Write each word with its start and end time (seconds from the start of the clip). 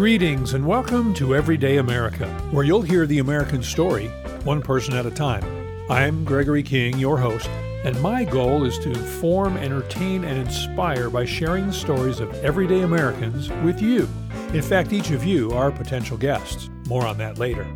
Greetings 0.00 0.54
and 0.54 0.66
welcome 0.66 1.12
to 1.12 1.36
Everyday 1.36 1.76
America, 1.76 2.26
where 2.52 2.64
you'll 2.64 2.80
hear 2.80 3.04
the 3.04 3.18
American 3.18 3.62
story 3.62 4.06
one 4.44 4.62
person 4.62 4.94
at 4.94 5.04
a 5.04 5.10
time. 5.10 5.44
I'm 5.90 6.24
Gregory 6.24 6.62
King, 6.62 6.98
your 6.98 7.18
host, 7.18 7.50
and 7.84 8.00
my 8.00 8.24
goal 8.24 8.64
is 8.64 8.78
to 8.78 8.88
inform, 8.88 9.58
entertain, 9.58 10.24
and 10.24 10.38
inspire 10.38 11.10
by 11.10 11.26
sharing 11.26 11.66
the 11.66 11.74
stories 11.74 12.18
of 12.18 12.32
everyday 12.42 12.80
Americans 12.80 13.50
with 13.62 13.82
you. 13.82 14.08
In 14.54 14.62
fact, 14.62 14.94
each 14.94 15.10
of 15.10 15.22
you 15.22 15.52
are 15.52 15.70
potential 15.70 16.16
guests. 16.16 16.70
More 16.86 17.06
on 17.06 17.18
that 17.18 17.36
later. 17.36 17.66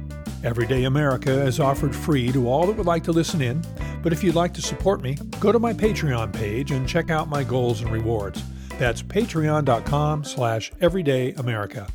Everyday 0.42 0.84
America 0.84 1.42
is 1.42 1.60
offered 1.60 1.94
free 1.94 2.32
to 2.32 2.48
all 2.48 2.66
that 2.68 2.76
would 2.78 2.86
like 2.86 3.04
to 3.04 3.12
listen 3.12 3.42
in, 3.42 3.62
but 4.02 4.14
if 4.14 4.24
you'd 4.24 4.34
like 4.34 4.54
to 4.54 4.62
support 4.62 5.02
me, 5.02 5.18
go 5.40 5.52
to 5.52 5.58
my 5.58 5.74
Patreon 5.74 6.32
page 6.32 6.70
and 6.70 6.88
check 6.88 7.10
out 7.10 7.28
my 7.28 7.44
goals 7.44 7.82
and 7.82 7.92
rewards. 7.92 8.42
That's 8.78 9.02
patreon.com 9.02 10.24
slash 10.24 10.72
everydayamerica. 10.80 11.90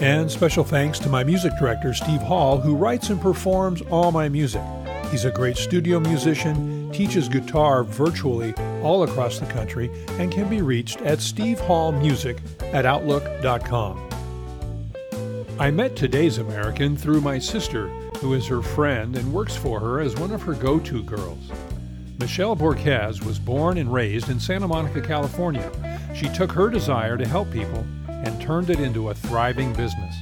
And 0.00 0.30
special 0.30 0.64
thanks 0.64 0.98
to 1.00 1.08
my 1.08 1.22
music 1.22 1.52
director, 1.58 1.94
Steve 1.94 2.20
Hall, 2.20 2.58
who 2.58 2.74
writes 2.74 3.10
and 3.10 3.20
performs 3.20 3.80
all 3.82 4.10
my 4.10 4.28
music. 4.28 4.62
He's 5.10 5.24
a 5.24 5.30
great 5.30 5.56
studio 5.56 6.00
musician, 6.00 6.90
teaches 6.90 7.28
guitar 7.28 7.84
virtually 7.84 8.54
all 8.82 9.04
across 9.04 9.38
the 9.38 9.46
country, 9.46 9.90
and 10.18 10.32
can 10.32 10.48
be 10.48 10.62
reached 10.62 11.00
at 11.02 11.18
stevehallmusic 11.18 12.40
at 12.74 12.84
outlook.com. 12.84 14.08
I 15.60 15.70
met 15.70 15.94
today's 15.94 16.38
American 16.38 16.96
through 16.96 17.20
my 17.20 17.38
sister, 17.38 17.86
who 18.18 18.34
is 18.34 18.46
her 18.48 18.62
friend 18.62 19.14
and 19.16 19.32
works 19.32 19.54
for 19.54 19.78
her 19.78 20.00
as 20.00 20.16
one 20.16 20.32
of 20.32 20.42
her 20.42 20.54
go 20.54 20.80
to 20.80 21.02
girls. 21.04 21.52
Michelle 22.18 22.56
Borquez 22.56 23.24
was 23.24 23.38
born 23.38 23.78
and 23.78 23.92
raised 23.92 24.28
in 24.28 24.40
Santa 24.40 24.66
Monica, 24.66 25.00
California. 25.00 25.70
She 26.16 26.28
took 26.30 26.50
her 26.50 26.68
desire 26.68 27.16
to 27.16 27.28
help 27.28 27.52
people 27.52 27.86
and 28.24 28.40
turned 28.40 28.70
it 28.70 28.80
into 28.80 29.10
a 29.10 29.14
thriving 29.14 29.72
business. 29.74 30.16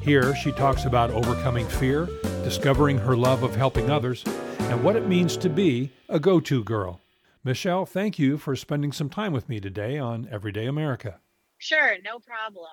Here, 0.00 0.34
she 0.36 0.52
talks 0.52 0.84
about 0.84 1.10
overcoming 1.10 1.66
fear, 1.66 2.08
discovering 2.44 2.98
her 2.98 3.16
love 3.16 3.42
of 3.42 3.56
helping 3.56 3.90
others, 3.90 4.24
and 4.60 4.82
what 4.82 4.96
it 4.96 5.08
means 5.08 5.36
to 5.38 5.48
be 5.48 5.92
a 6.08 6.20
go 6.20 6.40
to 6.40 6.62
girl. 6.62 7.00
Michelle, 7.44 7.84
thank 7.84 8.18
you 8.18 8.38
for 8.38 8.54
spending 8.54 8.92
some 8.92 9.08
time 9.08 9.32
with 9.32 9.48
me 9.48 9.60
today 9.60 9.98
on 9.98 10.28
Everyday 10.30 10.66
America. 10.66 11.18
Sure, 11.58 11.96
no 12.04 12.18
problem. 12.18 12.70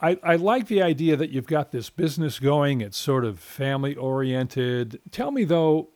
I, 0.00 0.18
I 0.22 0.36
like 0.36 0.66
the 0.66 0.82
idea 0.82 1.16
that 1.16 1.30
you've 1.30 1.46
got 1.46 1.72
this 1.72 1.88
business 1.88 2.38
going. 2.38 2.82
It's 2.82 2.98
sort 2.98 3.24
of 3.24 3.38
family 3.38 3.94
oriented. 3.94 5.00
Tell 5.10 5.30
me, 5.30 5.44
though, 5.44 5.88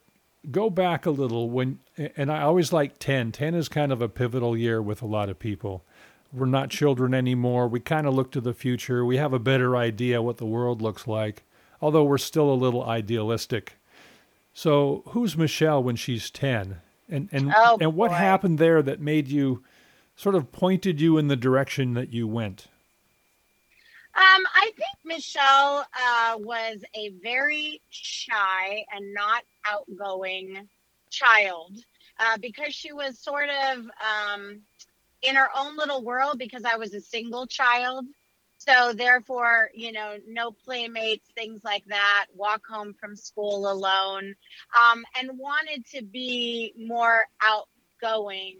go 0.50 0.70
back 0.70 1.04
a 1.04 1.10
little 1.10 1.50
when, 1.50 1.80
and 2.16 2.32
I 2.32 2.42
always 2.42 2.72
like 2.72 2.98
10. 2.98 3.32
10 3.32 3.54
is 3.54 3.68
kind 3.68 3.92
of 3.92 4.00
a 4.00 4.08
pivotal 4.08 4.56
year 4.56 4.80
with 4.80 5.02
a 5.02 5.06
lot 5.06 5.28
of 5.28 5.38
people 5.38 5.84
we're 6.32 6.46
not 6.46 6.70
children 6.70 7.14
anymore. 7.14 7.68
We 7.68 7.80
kind 7.80 8.06
of 8.06 8.14
look 8.14 8.30
to 8.32 8.40
the 8.40 8.54
future. 8.54 9.04
We 9.04 9.16
have 9.16 9.32
a 9.32 9.38
better 9.38 9.76
idea 9.76 10.22
what 10.22 10.38
the 10.38 10.46
world 10.46 10.80
looks 10.80 11.06
like, 11.06 11.42
although 11.80 12.04
we're 12.04 12.18
still 12.18 12.50
a 12.50 12.54
little 12.54 12.84
idealistic. 12.84 13.74
So, 14.52 15.02
who's 15.08 15.36
Michelle 15.36 15.82
when 15.82 15.96
she's 15.96 16.30
10? 16.30 16.76
And 17.08 17.28
and 17.32 17.52
oh, 17.54 17.78
and 17.80 17.96
what 17.96 18.12
happened 18.12 18.58
there 18.58 18.82
that 18.82 19.00
made 19.00 19.26
you 19.26 19.64
sort 20.14 20.34
of 20.36 20.52
pointed 20.52 21.00
you 21.00 21.18
in 21.18 21.28
the 21.28 21.36
direction 21.36 21.94
that 21.94 22.12
you 22.12 22.28
went? 22.28 22.68
Um, 24.14 24.44
I 24.54 24.70
think 24.76 24.96
Michelle 25.04 25.86
uh, 25.94 26.36
was 26.38 26.84
a 26.94 27.10
very 27.22 27.80
shy 27.90 28.84
and 28.92 29.14
not 29.14 29.42
outgoing 29.68 30.68
child 31.10 31.76
uh, 32.18 32.36
because 32.38 32.74
she 32.74 32.92
was 32.92 33.18
sort 33.18 33.48
of 33.48 33.78
um, 33.78 34.60
in 35.22 35.36
our 35.36 35.50
own 35.56 35.76
little 35.76 36.04
world 36.04 36.38
because 36.38 36.64
I 36.64 36.76
was 36.76 36.94
a 36.94 37.00
single 37.00 37.46
child. 37.46 38.06
So 38.58 38.92
therefore, 38.92 39.70
you 39.74 39.92
know, 39.92 40.16
no 40.28 40.52
playmates, 40.52 41.26
things 41.34 41.62
like 41.64 41.84
that. 41.86 42.26
Walk 42.34 42.62
home 42.68 42.94
from 43.00 43.16
school 43.16 43.70
alone, 43.70 44.34
um, 44.78 45.04
and 45.18 45.38
wanted 45.38 45.86
to 45.94 46.02
be 46.02 46.74
more 46.76 47.22
outgoing 47.42 48.58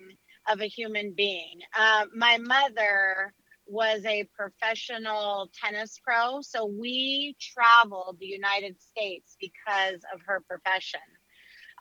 of 0.48 0.60
a 0.60 0.66
human 0.66 1.12
being. 1.14 1.60
Uh, 1.78 2.06
my 2.16 2.38
mother 2.38 3.34
was 3.66 4.04
a 4.06 4.24
professional 4.34 5.50
tennis 5.62 6.00
pro, 6.02 6.40
so 6.40 6.66
we 6.66 7.36
traveled 7.40 8.16
the 8.18 8.26
United 8.26 8.80
States 8.80 9.36
because 9.38 10.00
of 10.12 10.20
her 10.26 10.42
profession. 10.48 11.00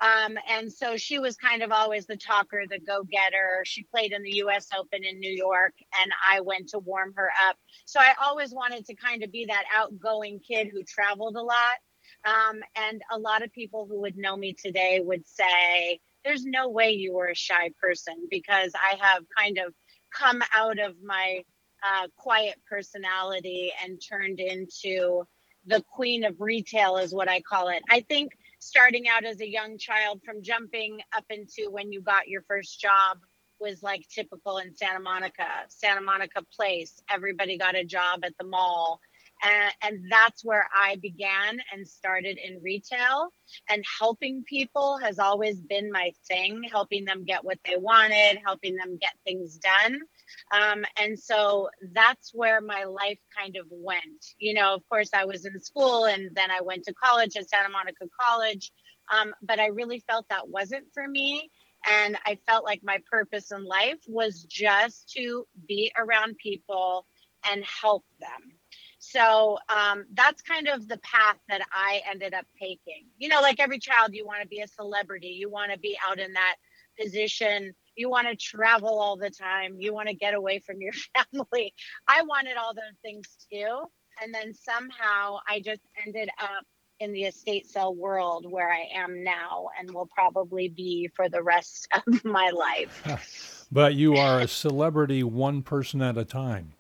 Um, 0.02 0.38
and 0.48 0.72
so 0.72 0.96
she 0.96 1.20
was 1.20 1.36
kind 1.36 1.62
of 1.62 1.72
always 1.72 2.06
the 2.06 2.16
talker, 2.16 2.64
the 2.70 2.80
go 2.80 3.04
getter. 3.04 3.64
She 3.66 3.84
played 3.84 4.14
in 4.14 4.24
the 4.24 4.36
US 4.44 4.68
Open 4.78 5.04
in 5.04 5.20
New 5.20 5.32
York, 5.32 5.74
and 6.02 6.12
I 6.30 6.42
went 6.42 6.70
to 6.70 6.80
warm 6.80 7.14
her 7.18 7.30
up. 7.48 7.58
So 7.86 8.00
I 8.00 8.14
always 8.22 8.54
wanted 8.54 8.86
to 8.86 8.96
kind 8.96 9.24
of 9.24 9.32
be 9.32 9.46
that 9.46 9.66
outgoing 9.76 10.40
kid 10.40 10.70
who 10.72 10.84
traveled 10.84 11.36
a 11.36 11.42
lot. 11.42 11.78
Um, 12.26 12.60
and 12.76 13.02
a 13.12 13.20
lot 13.20 13.44
of 13.44 13.52
people 13.54 13.86
who 13.88 14.02
would 14.02 14.18
know 14.18 14.36
me 14.36 14.54
today 14.54 15.02
would 15.04 15.28
say, 15.28 16.00
There's 16.24 16.46
no 16.46 16.70
way 16.70 16.92
you 16.92 17.14
were 17.14 17.28
a 17.28 17.36
shy 17.36 17.72
person 17.82 18.28
because 18.30 18.74
I 18.76 18.96
have 19.02 19.24
kind 19.38 19.58
of 19.58 19.74
come 20.14 20.42
out 20.56 20.80
of 20.80 20.96
my 21.04 21.44
uh, 21.84 22.08
quiet 22.18 22.56
personality 22.70 23.72
and 23.84 24.02
turned 24.02 24.40
into 24.40 25.24
the 25.66 25.84
queen 25.94 26.24
of 26.26 26.36
retail, 26.40 26.98
is 26.98 27.14
what 27.14 27.30
I 27.30 27.42
call 27.42 27.70
it. 27.70 27.84
I 27.90 28.02
think 28.02 28.32
starting 28.60 29.08
out 29.08 29.26
as 29.26 29.42
a 29.42 29.50
young 29.50 29.78
child 29.78 30.22
from 30.24 30.44
jumping 30.44 31.00
up 31.16 31.26
into 31.30 31.72
when 31.72 31.92
you 31.92 32.02
got 32.02 32.28
your 32.28 32.44
first 32.44 32.80
job 32.80 33.18
was 33.60 33.84
like 33.84 34.08
typical 34.10 34.58
in 34.58 34.76
Santa 34.76 35.00
Monica, 35.00 35.48
Santa 35.68 36.02
Monica 36.02 36.44
Place. 36.56 37.02
Everybody 37.10 37.58
got 37.58 37.76
a 37.76 37.84
job 37.84 38.22
at 38.24 38.34
the 38.40 38.46
mall. 38.46 39.00
And, 39.42 39.74
and, 39.84 40.12
that's 40.12 40.44
where 40.44 40.68
I 40.78 40.98
began 40.98 41.60
and 41.72 41.88
started 41.88 42.38
in 42.38 42.62
retail. 42.62 43.30
And 43.70 43.84
helping 44.00 44.44
people 44.44 44.98
has 44.98 45.18
always 45.18 45.62
been 45.62 45.90
my 45.92 46.12
thing, 46.28 46.62
helping 46.70 47.06
them 47.06 47.24
get 47.24 47.46
what 47.46 47.58
they 47.66 47.78
wanted, 47.78 48.40
helping 48.46 48.76
them 48.76 48.98
get 49.00 49.14
things 49.26 49.58
done. 49.58 50.02
Um, 50.52 50.86
and 50.98 51.18
so 51.18 51.70
that's 51.94 52.32
where 52.34 52.62
my 52.62 52.86
life 52.86 53.20
kind 53.38 53.56
of 53.58 53.66
went. 53.70 54.26
You 54.38 54.54
know, 54.54 54.74
of 54.74 54.88
course, 54.90 55.10
I 55.14 55.26
was 55.26 55.46
in 55.46 55.60
school 55.60 56.06
and 56.06 56.30
then 56.36 56.52
I 56.52 56.62
went 56.62 56.84
to 56.86 56.94
college 56.94 57.36
at 57.36 57.50
Santa 57.50 57.70
Monica 57.70 58.06
College. 58.20 58.72
Um, 59.12 59.34
but 59.42 59.60
I 59.60 59.68
really 59.68 60.04
felt 60.08 60.28
that 60.30 60.50
wasn't 60.50 60.86
for 60.94 61.08
me. 61.08 61.50
And 61.90 62.18
I 62.26 62.38
felt 62.48 62.66
like 62.66 62.82
my 62.84 63.00
purpose 63.10 63.52
in 63.52 63.64
life 63.66 64.00
was 64.08 64.44
just 64.44 65.12
to 65.16 65.48
be 65.68 65.92
around 65.98 66.38
people 66.38 67.06
and 67.50 67.64
help 67.64 68.04
them. 68.20 68.52
So 69.00 69.58
um, 69.70 70.06
that's 70.14 70.42
kind 70.42 70.68
of 70.68 70.88
the 70.88 70.98
path 70.98 71.38
that 71.48 71.62
I 71.72 72.02
ended 72.10 72.34
up 72.34 72.46
taking. 72.60 73.08
You 73.18 73.30
know, 73.30 73.42
like 73.42 73.60
every 73.60 73.80
child, 73.80 74.14
you 74.14 74.26
want 74.26 74.42
to 74.42 74.48
be 74.48 74.60
a 74.60 74.68
celebrity, 74.68 75.28
you 75.28 75.50
want 75.50 75.72
to 75.72 75.80
be 75.80 75.98
out 76.08 76.20
in 76.20 76.34
that 76.34 76.56
position 77.00 77.74
you 77.96 78.10
want 78.10 78.28
to 78.28 78.36
travel 78.36 79.00
all 79.00 79.18
the 79.18 79.30
time. 79.30 79.78
You 79.80 79.94
want 79.94 80.10
to 80.10 80.16
get 80.16 80.34
away 80.34 80.60
from 80.60 80.82
your 80.82 80.94
family. 81.34 81.74
I 82.08 82.24
wanted 82.24 82.58
all 82.58 82.74
those 82.74 82.98
things 83.02 83.28
too. 83.52 83.80
And 84.22 84.34
then 84.34 84.54
somehow 84.54 85.38
i 85.48 85.62
just 85.62 85.82
ended 86.06 86.30
up 86.40 86.66
in 87.00 87.14
the 87.14 87.24
estate 87.24 87.66
sale 87.66 87.96
world 87.96 88.46
where 88.50 88.70
i 88.70 88.84
am 88.94 89.24
now 89.24 89.70
and 89.80 89.90
will 89.94 90.10
probably 90.14 90.68
be 90.68 91.10
for 91.16 91.30
the 91.30 91.42
rest 91.42 91.88
of 92.08 92.26
my 92.26 92.50
life. 92.50 93.46
But 93.72 93.94
you 93.94 94.16
are 94.16 94.40
a 94.40 94.48
celebrity 94.48 95.22
one 95.24 95.62
person 95.62 96.02
at 96.02 96.18
a 96.18 96.26
time. 96.26 96.74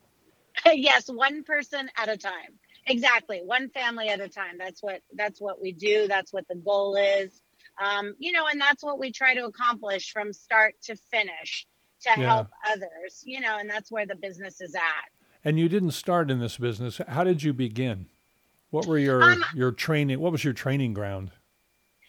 Yes 0.66 1.08
one 1.08 1.44
person 1.44 1.88
at 1.96 2.09
a 2.09 2.18
time. 2.18 2.58
Exactly. 2.88 3.41
One 3.46 3.70
family 3.70 4.09
at 4.09 4.20
a 4.20 4.28
time. 4.28 4.58
That's 4.58 4.81
what 4.81 5.02
that's 5.14 5.40
what 5.40 5.62
we 5.62 5.72
do. 5.72 6.08
That's 6.08 6.34
what 6.34 6.47
the 6.47 6.56
goal 6.56 6.96
is 6.96 7.44
um, 7.79 8.13
you 8.19 8.31
know, 8.31 8.45
and 8.47 8.59
that's 8.59 8.84
what 8.84 8.99
we 8.99 9.11
try 9.11 9.34
to 9.34 9.46
accomplish 9.46 10.11
from 10.11 10.34
start 10.34 10.76
to 10.84 10.96
finish 10.96 11.66
to 12.02 12.09
yeah. 12.09 12.28
help 12.28 12.47
others, 12.72 13.23
you 13.23 13.40
know, 13.40 13.58
and 13.58 13.70
that's 13.70 13.91
where 13.91 14.05
the 14.05 14.16
business 14.16 14.61
is 14.61 14.76
at. 14.76 14.81
And 15.43 15.58
you 15.58 15.70
didn't 15.70 15.91
start 15.91 16.29
in 16.29 16.40
this 16.40 16.58
business. 16.58 16.99
How 17.08 17.23
did 17.23 17.43
you 17.43 17.53
begin? 17.53 18.08
What 18.72 18.85
were 18.85 18.97
your 18.97 19.23
um, 19.23 19.43
your 19.55 19.72
training? 19.72 20.20
What 20.20 20.31
was 20.31 20.43
your 20.43 20.53
training 20.53 20.93
ground? 20.93 21.31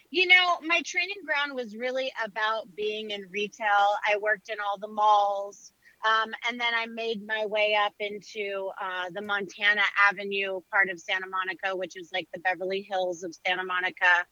You 0.09 0.27
know, 0.27 0.57
my 0.63 0.81
training 0.85 1.15
ground 1.25 1.53
was 1.55 1.75
really 1.75 2.11
about 2.23 2.67
being 2.75 3.11
in 3.11 3.25
retail. 3.31 3.87
I 4.05 4.17
worked 4.17 4.49
in 4.49 4.57
all 4.59 4.77
the 4.77 4.89
malls. 4.89 5.71
Um, 6.03 6.31
and 6.49 6.59
then 6.59 6.73
I 6.75 6.87
made 6.87 7.25
my 7.25 7.45
way 7.45 7.77
up 7.79 7.93
into 7.99 8.71
uh, 8.81 9.11
the 9.13 9.21
Montana 9.21 9.83
Avenue 10.09 10.59
part 10.71 10.89
of 10.89 10.99
Santa 10.99 11.27
Monica, 11.27 11.77
which 11.77 11.95
is 11.95 12.09
like 12.11 12.27
the 12.33 12.39
Beverly 12.39 12.81
Hills 12.89 13.23
of 13.23 13.35
Santa 13.45 13.63
Monica 13.63 14.25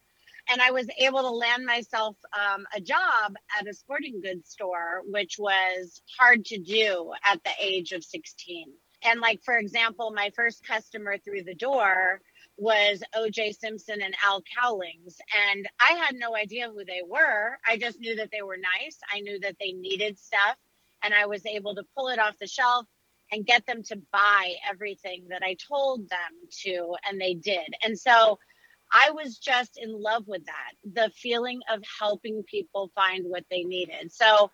and 0.50 0.62
I 0.62 0.72
was 0.72 0.88
able 0.98 1.22
to 1.22 1.30
land 1.30 1.66
myself 1.66 2.16
um, 2.34 2.66
a 2.76 2.82
job 2.82 3.36
at 3.60 3.68
a 3.68 3.74
sporting 3.74 4.22
goods 4.22 4.50
store, 4.50 5.02
which 5.06 5.38
was 5.38 6.02
hard 6.20 6.46
to 6.46 6.58
do 6.58 7.12
at 7.24 7.44
the 7.44 7.52
age 7.62 7.92
of 7.92 8.04
16. 8.04 8.68
And, 9.04 9.22
like, 9.22 9.42
for 9.44 9.58
example, 9.58 10.12
my 10.12 10.32
first 10.36 10.66
customer 10.66 11.18
through 11.18 11.44
the 11.44 11.56
door 11.56 12.22
was 12.58 13.02
OJ 13.16 13.58
Simpson 13.58 14.02
and 14.02 14.16
Al 14.26 14.44
Cowlings. 14.60 15.18
And 15.52 15.70
I 15.80 15.94
had 15.94 16.16
no 16.16 16.36
idea 16.36 16.70
who 16.70 16.84
they 16.84 17.02
were. 17.08 17.58
I 17.68 17.78
just 17.78 18.00
knew 18.00 18.16
that 18.18 18.30
they 18.32 18.42
were 18.42 18.58
nice. 18.58 18.98
I 19.14 19.22
knew 19.22 19.40
that 19.40 19.56
they 19.60 19.72
needed 19.72 20.20
stuff. 20.20 20.58
And 21.02 21.14
I 21.14 21.28
was 21.28 21.46
able 21.46 21.76
to 21.76 21.84
pull 21.96 22.10
it 22.10 22.20
off 22.20 22.38
the 22.40 22.48
shelf, 22.48 22.86
and 23.32 23.46
get 23.46 23.66
them 23.66 23.84
to 23.84 24.02
buy 24.12 24.54
everything 24.70 25.28
that 25.30 25.44
I 25.44 25.56
told 25.68 26.10
them 26.10 26.50
to, 26.64 26.96
and 27.08 27.22
they 27.22 27.36
did. 27.36 27.74
And 27.84 27.98
so 27.98 28.40
I 28.92 29.12
was 29.12 29.38
just 29.38 29.78
in 29.82 29.92
love 30.02 30.24
with 30.28 30.46
that 30.46 30.74
the 30.94 31.12
feeling 31.16 31.62
of 31.72 31.84
helping 32.00 32.44
people 32.44 32.92
find 32.96 33.26
what 33.28 33.46
they 33.52 33.64
needed. 33.64 34.12
So 34.12 34.52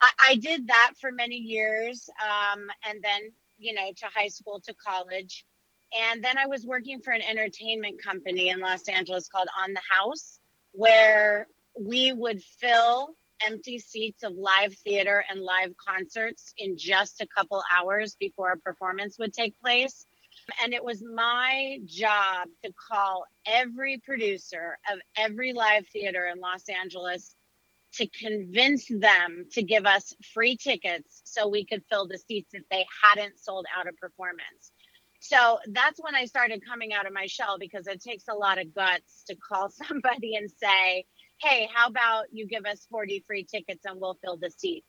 I, 0.00 0.10
I 0.28 0.34
did 0.36 0.68
that 0.68 0.92
for 1.00 1.10
many 1.10 1.36
years. 1.36 2.08
Um, 2.22 2.66
and 2.88 3.02
then, 3.02 3.20
you 3.58 3.74
know, 3.74 3.90
to 3.96 4.06
high 4.14 4.28
school, 4.28 4.60
to 4.66 4.74
college. 4.74 5.44
And 5.98 6.22
then 6.22 6.36
I 6.36 6.46
was 6.46 6.66
working 6.66 7.00
for 7.00 7.12
an 7.12 7.22
entertainment 7.22 8.02
company 8.02 8.50
in 8.50 8.60
Los 8.60 8.88
Angeles 8.88 9.28
called 9.28 9.48
On 9.64 9.72
the 9.72 9.80
House, 9.88 10.38
where 10.72 11.46
we 11.80 12.12
would 12.12 12.42
fill 12.42 13.10
empty 13.46 13.78
seats 13.78 14.22
of 14.22 14.34
live 14.34 14.74
theater 14.84 15.24
and 15.30 15.40
live 15.40 15.72
concerts 15.76 16.52
in 16.58 16.76
just 16.76 17.20
a 17.20 17.26
couple 17.26 17.62
hours 17.74 18.16
before 18.18 18.52
a 18.52 18.58
performance 18.58 19.16
would 19.18 19.32
take 19.32 19.58
place. 19.60 20.04
And 20.62 20.74
it 20.74 20.84
was 20.84 21.02
my 21.02 21.78
job 21.84 22.48
to 22.64 22.72
call 22.90 23.24
every 23.46 23.98
producer 24.04 24.78
of 24.90 24.98
every 25.16 25.52
live 25.52 25.86
theater 25.92 26.26
in 26.26 26.40
Los 26.40 26.68
Angeles 26.68 27.34
to 27.94 28.06
convince 28.08 28.86
them 28.88 29.46
to 29.52 29.62
give 29.62 29.86
us 29.86 30.14
free 30.34 30.56
tickets 30.56 31.22
so 31.24 31.48
we 31.48 31.64
could 31.64 31.82
fill 31.90 32.06
the 32.06 32.18
seats 32.18 32.50
if 32.52 32.62
they 32.70 32.86
hadn't 33.02 33.38
sold 33.38 33.66
out 33.76 33.88
a 33.88 33.92
performance. 33.94 34.72
So 35.20 35.58
that's 35.68 36.00
when 36.02 36.14
I 36.14 36.26
started 36.26 36.62
coming 36.66 36.92
out 36.92 37.06
of 37.06 37.12
my 37.12 37.26
shell 37.26 37.56
because 37.58 37.86
it 37.86 38.02
takes 38.02 38.24
a 38.28 38.34
lot 38.34 38.58
of 38.58 38.74
guts 38.74 39.24
to 39.28 39.36
call 39.36 39.70
somebody 39.88 40.36
and 40.36 40.50
say, 40.50 41.04
hey, 41.40 41.68
how 41.72 41.88
about 41.88 42.26
you 42.32 42.46
give 42.46 42.66
us 42.66 42.86
40 42.90 43.24
free 43.26 43.44
tickets 43.44 43.84
and 43.84 44.00
we'll 44.00 44.18
fill 44.22 44.36
the 44.36 44.50
seats? 44.50 44.87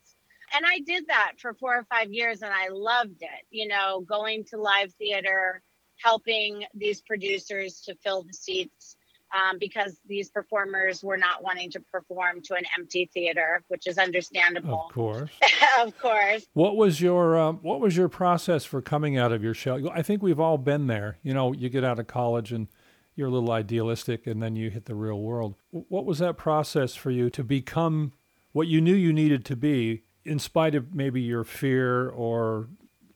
And 0.54 0.64
I 0.66 0.80
did 0.80 1.06
that 1.08 1.32
for 1.38 1.54
four 1.54 1.76
or 1.76 1.84
five 1.84 2.12
years 2.12 2.42
and 2.42 2.52
I 2.52 2.68
loved 2.68 3.22
it, 3.22 3.44
you 3.50 3.68
know, 3.68 4.00
going 4.00 4.44
to 4.46 4.60
live 4.60 4.92
theater, 4.94 5.62
helping 5.96 6.64
these 6.74 7.02
producers 7.02 7.80
to 7.82 7.94
fill 8.02 8.22
the 8.22 8.32
seats 8.32 8.96
um, 9.32 9.58
because 9.58 9.96
these 10.06 10.30
performers 10.30 11.02
were 11.02 11.16
not 11.16 11.42
wanting 11.42 11.70
to 11.70 11.80
perform 11.80 12.42
to 12.42 12.54
an 12.54 12.64
empty 12.76 13.08
theater, 13.12 13.62
which 13.68 13.86
is 13.86 13.98
understandable. 13.98 14.86
Of 14.88 14.94
course, 14.94 15.30
of 15.80 15.98
course. 15.98 16.46
What 16.52 16.76
was 16.76 17.00
your 17.00 17.38
uh, 17.38 17.52
What 17.52 17.80
was 17.80 17.96
your 17.96 18.08
process 18.08 18.64
for 18.64 18.82
coming 18.82 19.16
out 19.16 19.32
of 19.32 19.42
your 19.42 19.54
shell? 19.54 19.88
I 19.92 20.02
think 20.02 20.22
we've 20.22 20.40
all 20.40 20.58
been 20.58 20.86
there. 20.86 21.18
You 21.22 21.34
know, 21.34 21.52
you 21.52 21.68
get 21.68 21.84
out 21.84 21.98
of 21.98 22.06
college 22.06 22.52
and 22.52 22.68
you're 23.14 23.28
a 23.28 23.30
little 23.30 23.50
idealistic, 23.50 24.26
and 24.26 24.42
then 24.42 24.56
you 24.56 24.70
hit 24.70 24.86
the 24.86 24.94
real 24.94 25.20
world. 25.20 25.54
What 25.70 26.06
was 26.06 26.18
that 26.20 26.36
process 26.36 26.94
for 26.94 27.10
you 27.10 27.28
to 27.30 27.44
become 27.44 28.12
what 28.52 28.66
you 28.66 28.80
knew 28.80 28.94
you 28.94 29.12
needed 29.12 29.44
to 29.46 29.56
be, 29.56 30.02
in 30.30 30.38
spite 30.38 30.76
of 30.76 30.94
maybe 30.94 31.20
your 31.20 31.42
fear 31.42 32.08
or 32.10 32.68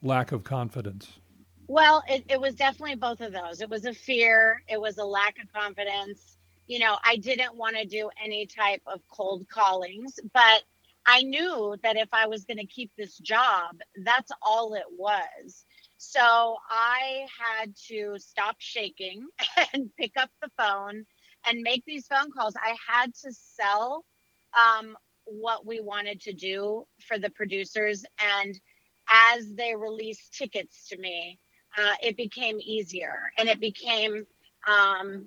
lack 0.03 0.33
of 0.33 0.43
confidence? 0.43 1.21
Well, 1.69 2.03
it, 2.09 2.25
it 2.29 2.41
was 2.41 2.57
definitely 2.57 2.97
both 2.97 3.21
of 3.21 3.33
those. 3.33 3.61
It 3.61 3.71
was 3.71 3.85
a 3.85 3.95
fear, 3.95 4.61
it 4.69 4.81
was 4.81 4.99
a 4.99 5.05
lack 5.05 5.37
of 5.41 5.51
confidence. 5.53 6.37
You 6.67 6.81
know, 6.81 6.99
I 7.05 7.17
didn't 7.17 7.55
want 7.55 7.77
to 7.77 7.87
do 7.87 8.11
any 8.23 8.47
type 8.47 8.83
of 8.87 9.01
cold 9.09 9.47
callings, 9.49 10.19
but 10.33 10.65
I 11.07 11.23
knew 11.23 11.77
that 11.85 11.97
if 11.97 12.09
I 12.13 12.27
was 12.27 12.45
going 12.47 12.59
to 12.59 12.67
keep 12.67 12.91
this 12.99 13.17
job, 13.19 13.77
that's 14.05 14.33
all 14.43 14.75
it 14.75 14.91
was. 14.99 15.65
So 15.99 16.57
I 16.69 17.27
had 17.39 17.77
to 17.91 18.19
stop 18.19 18.57
shaking 18.59 19.29
and 19.73 19.89
pick 19.97 20.13
up 20.17 20.31
the 20.43 20.51
phone 20.59 21.05
and 21.47 21.63
make 21.63 21.85
these 21.87 22.09
phone 22.09 22.33
calls. 22.33 22.57
I 22.57 22.75
had 22.89 23.15
to 23.23 23.33
sell 23.33 24.05
um, 24.55 24.97
what 25.27 25.67
we 25.67 25.81
wanted 25.81 26.21
to 26.23 26.33
do 26.33 26.87
for 27.07 27.19
the 27.19 27.31
producers. 27.31 28.05
And 28.43 28.59
as 29.09 29.53
they 29.55 29.75
released 29.75 30.35
tickets 30.35 30.89
to 30.89 30.99
me, 30.99 31.39
uh, 31.77 31.95
it 32.03 32.17
became 32.17 32.59
easier 32.61 33.19
and 33.39 33.49
it 33.49 33.61
became 33.61 34.27
um, 34.69 35.27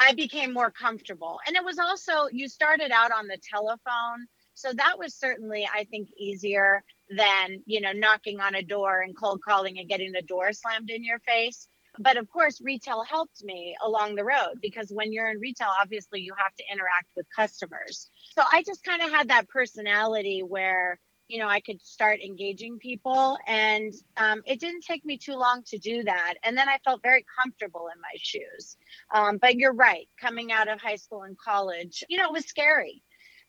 i 0.00 0.12
became 0.12 0.52
more 0.52 0.70
comfortable. 0.70 1.40
And 1.46 1.56
it 1.56 1.64
was 1.64 1.78
also 1.78 2.28
you 2.30 2.48
started 2.48 2.90
out 2.90 3.12
on 3.12 3.26
the 3.26 3.38
telephone. 3.38 4.26
So 4.54 4.72
that 4.72 4.98
was 4.98 5.14
certainly 5.14 5.68
i 5.72 5.84
think 5.84 6.08
easier 6.16 6.82
than 7.16 7.62
you 7.66 7.80
know 7.80 7.92
knocking 7.92 8.40
on 8.40 8.54
a 8.56 8.62
door 8.62 9.00
and 9.00 9.16
cold 9.16 9.40
calling 9.42 9.78
and 9.78 9.88
getting 9.88 10.12
the 10.12 10.22
door 10.22 10.52
slammed 10.52 10.90
in 10.90 11.04
your 11.04 11.20
face 11.20 11.68
but 12.00 12.16
of 12.16 12.28
course 12.30 12.60
retail 12.62 13.02
helped 13.04 13.42
me 13.44 13.74
along 13.84 14.14
the 14.14 14.24
road 14.24 14.54
because 14.60 14.90
when 14.90 15.12
you're 15.12 15.30
in 15.30 15.38
retail 15.38 15.68
obviously 15.80 16.20
you 16.20 16.32
have 16.36 16.54
to 16.54 16.64
interact 16.72 17.08
with 17.16 17.26
customers 17.34 18.10
so 18.34 18.42
i 18.52 18.62
just 18.62 18.82
kind 18.84 19.02
of 19.02 19.10
had 19.10 19.28
that 19.28 19.48
personality 19.48 20.42
where 20.42 20.98
you 21.28 21.38
know, 21.38 21.48
I 21.48 21.60
could 21.60 21.80
start 21.82 22.20
engaging 22.20 22.78
people. 22.78 23.38
And 23.46 23.92
um, 24.16 24.42
it 24.46 24.60
didn't 24.60 24.82
take 24.82 25.04
me 25.04 25.18
too 25.18 25.34
long 25.34 25.62
to 25.66 25.78
do 25.78 26.02
that. 26.04 26.34
And 26.42 26.56
then 26.56 26.68
I 26.68 26.78
felt 26.84 27.02
very 27.02 27.24
comfortable 27.40 27.88
in 27.94 28.00
my 28.00 28.16
shoes. 28.16 28.76
Um, 29.14 29.38
but 29.38 29.56
you're 29.56 29.74
right, 29.74 30.08
coming 30.20 30.50
out 30.50 30.68
of 30.68 30.80
high 30.80 30.96
school 30.96 31.22
and 31.22 31.36
college, 31.38 32.02
you 32.08 32.16
know, 32.18 32.28
it 32.28 32.32
was 32.32 32.46
scary. 32.46 33.02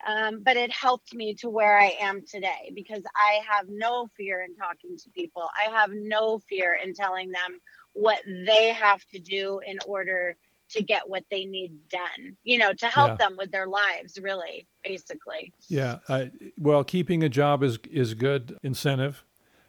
Um, 0.07 0.44
but 0.44 0.56
it 0.56 0.72
helped 0.72 1.13
me 1.13 1.34
to 1.36 1.50
where 1.50 1.78
I 1.78 1.94
am 2.00 2.22
today 2.25 2.72
because 2.74 3.04
I 3.16 3.42
have 3.50 3.66
no 3.68 4.07
fear 4.16 4.42
in 4.42 4.56
talking 4.56 4.95
to 4.98 5.10
people. 5.10 5.44
I 5.54 5.72
have 5.72 5.90
no 5.92 6.40
fear 6.48 6.78
in 6.81 6.94
telling 6.94 7.31
them 7.31 7.60
what 7.94 8.19
they 8.25 8.69
have 8.69 9.03
to 9.07 9.19
do 9.19 9.59
in 9.65 9.77
order 9.86 10.36
to 10.69 10.83
get 10.83 11.09
what 11.09 11.24
they 11.31 11.45
need 11.45 11.71
done, 11.89 12.38
you 12.44 12.57
know, 12.57 12.74
to 12.74 12.88
help 12.88 13.12
yeah. 13.12 13.27
them 13.27 13.38
with 13.38 13.51
their 13.51 13.68
lives, 13.68 14.19
really, 14.21 14.68
basically. 14.83 15.51
Yeah. 15.68 15.97
I, 16.07 16.31
well, 16.57 16.83
keeping 16.83 17.24
a 17.24 17.30
job 17.30 17.63
is 17.63 17.80
is 17.91 18.13
good 18.13 18.57
incentive 18.63 19.25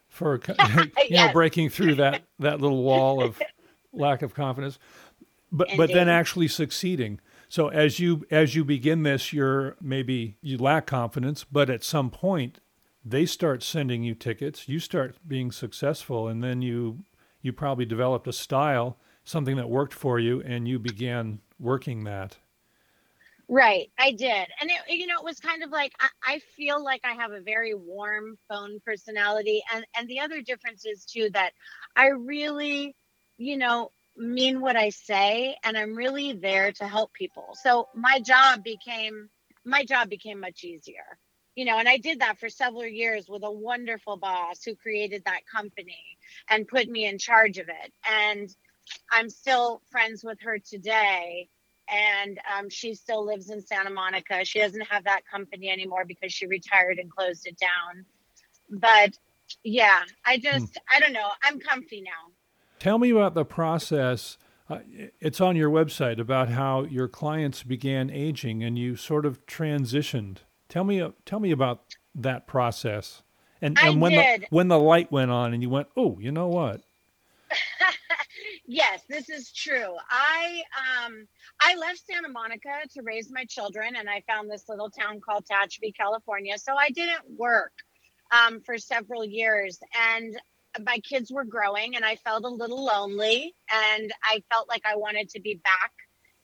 for 0.08 0.34
you 0.48 0.90
yes. 1.08 1.28
know 1.28 1.32
breaking 1.32 1.70
through 1.70 1.94
that 1.96 2.22
that 2.38 2.60
little 2.60 2.82
wall 2.82 3.22
of 3.22 3.40
lack 3.92 4.22
of 4.22 4.34
confidence, 4.34 4.78
but 5.50 5.68
but 5.76 5.92
then 5.92 6.08
actually 6.08 6.48
succeeding. 6.48 7.20
So 7.48 7.68
as 7.68 7.98
you 7.98 8.26
as 8.30 8.54
you 8.54 8.64
begin 8.64 9.02
this, 9.02 9.32
you're 9.32 9.76
maybe 9.80 10.36
you 10.42 10.58
lack 10.58 10.86
confidence, 10.86 11.44
but 11.44 11.70
at 11.70 11.82
some 11.82 12.10
point 12.10 12.60
they 13.04 13.24
start 13.24 13.62
sending 13.62 14.02
you 14.02 14.14
tickets. 14.14 14.68
You 14.68 14.78
start 14.78 15.16
being 15.26 15.50
successful, 15.50 16.28
and 16.28 16.44
then 16.44 16.60
you 16.60 17.04
you 17.42 17.52
probably 17.52 17.84
developed 17.84 18.26
a 18.28 18.32
style 18.32 18.98
something 19.24 19.56
that 19.56 19.68
worked 19.68 19.94
for 19.94 20.18
you 20.18 20.40
and 20.42 20.66
you 20.66 20.78
began 20.78 21.40
working 21.58 22.04
that. 22.04 22.36
Right, 23.48 23.90
I 23.98 24.12
did. 24.12 24.46
And 24.60 24.70
it, 24.70 24.78
you 24.88 25.06
know, 25.06 25.18
it 25.18 25.24
was 25.24 25.40
kind 25.40 25.64
of 25.64 25.70
like 25.70 25.92
I, 25.98 26.34
I, 26.34 26.38
feel 26.56 26.82
like 26.82 27.00
I 27.04 27.14
have 27.14 27.32
a 27.32 27.40
very 27.40 27.74
warm 27.74 28.38
phone 28.48 28.78
personality. 28.86 29.60
And 29.74 29.84
and 29.98 30.06
the 30.06 30.20
other 30.20 30.40
difference 30.40 30.86
is 30.86 31.04
too 31.04 31.30
that 31.30 31.52
I 31.96 32.08
really, 32.08 32.94
you 33.38 33.56
know, 33.56 33.90
mean 34.16 34.60
what 34.60 34.76
I 34.76 34.90
say 34.90 35.56
and 35.64 35.76
I'm 35.76 35.96
really 35.96 36.32
there 36.32 36.70
to 36.72 36.86
help 36.86 37.12
people. 37.12 37.56
So 37.60 37.88
my 37.92 38.20
job 38.20 38.62
became 38.62 39.28
my 39.64 39.84
job 39.84 40.08
became 40.08 40.38
much 40.38 40.62
easier. 40.62 41.18
You 41.60 41.66
know, 41.66 41.76
and 41.76 41.86
I 41.86 41.98
did 41.98 42.20
that 42.20 42.38
for 42.38 42.48
several 42.48 42.86
years 42.86 43.28
with 43.28 43.42
a 43.44 43.50
wonderful 43.50 44.16
boss 44.16 44.64
who 44.64 44.74
created 44.74 45.22
that 45.26 45.40
company 45.46 46.16
and 46.48 46.66
put 46.66 46.88
me 46.88 47.04
in 47.04 47.18
charge 47.18 47.58
of 47.58 47.68
it. 47.68 47.92
And 48.10 48.48
I'm 49.12 49.28
still 49.28 49.82
friends 49.90 50.24
with 50.24 50.40
her 50.40 50.58
today. 50.58 51.50
And 51.86 52.40
um, 52.56 52.70
she 52.70 52.94
still 52.94 53.26
lives 53.26 53.50
in 53.50 53.60
Santa 53.60 53.90
Monica. 53.90 54.42
She 54.42 54.58
doesn't 54.58 54.86
have 54.86 55.04
that 55.04 55.20
company 55.30 55.68
anymore 55.68 56.06
because 56.06 56.32
she 56.32 56.46
retired 56.46 56.98
and 56.98 57.10
closed 57.10 57.46
it 57.46 57.58
down. 57.58 58.06
But 58.70 59.18
yeah, 59.62 60.00
I 60.24 60.36
hmm. 60.36 60.40
just, 60.40 60.80
I 60.90 60.98
don't 60.98 61.12
know. 61.12 61.28
I'm 61.42 61.60
comfy 61.60 62.00
now. 62.00 62.32
Tell 62.78 62.98
me 62.98 63.10
about 63.10 63.34
the 63.34 63.44
process. 63.44 64.38
Uh, 64.66 64.78
it's 65.20 65.42
on 65.42 65.56
your 65.56 65.68
website 65.68 66.18
about 66.18 66.48
how 66.48 66.84
your 66.84 67.06
clients 67.06 67.64
began 67.64 68.08
aging 68.08 68.64
and 68.64 68.78
you 68.78 68.96
sort 68.96 69.26
of 69.26 69.44
transitioned. 69.44 70.38
Tell 70.70 70.84
me, 70.84 71.00
uh, 71.00 71.10
tell 71.26 71.40
me 71.40 71.50
about 71.50 71.82
that 72.14 72.46
process. 72.46 73.22
And, 73.60 73.76
and 73.82 74.00
when 74.00 74.12
did. 74.12 74.42
the 74.42 74.46
when 74.50 74.68
the 74.68 74.78
light 74.78 75.12
went 75.12 75.30
on 75.30 75.52
and 75.52 75.62
you 75.62 75.68
went, 75.68 75.88
oh, 75.96 76.16
you 76.18 76.32
know 76.32 76.48
what? 76.48 76.80
yes, 78.66 79.02
this 79.08 79.28
is 79.28 79.52
true. 79.52 79.96
I 80.08 80.62
um 81.04 81.26
I 81.60 81.74
left 81.74 82.02
Santa 82.10 82.28
Monica 82.28 82.70
to 82.94 83.02
raise 83.02 83.30
my 83.30 83.44
children 83.44 83.96
and 83.96 84.08
I 84.08 84.22
found 84.26 84.50
this 84.50 84.64
little 84.68 84.88
town 84.88 85.20
called 85.20 85.44
Tehachapi, 85.44 85.94
California. 85.94 86.56
So 86.56 86.74
I 86.74 86.88
didn't 86.88 87.36
work 87.36 87.72
um, 88.30 88.60
for 88.60 88.78
several 88.78 89.24
years 89.24 89.78
and 90.14 90.40
my 90.86 90.98
kids 91.00 91.32
were 91.32 91.44
growing 91.44 91.96
and 91.96 92.04
I 92.04 92.16
felt 92.16 92.44
a 92.44 92.48
little 92.48 92.84
lonely 92.84 93.54
and 93.70 94.12
I 94.22 94.42
felt 94.50 94.68
like 94.68 94.82
I 94.86 94.96
wanted 94.96 95.28
to 95.30 95.40
be 95.40 95.60
back 95.64 95.92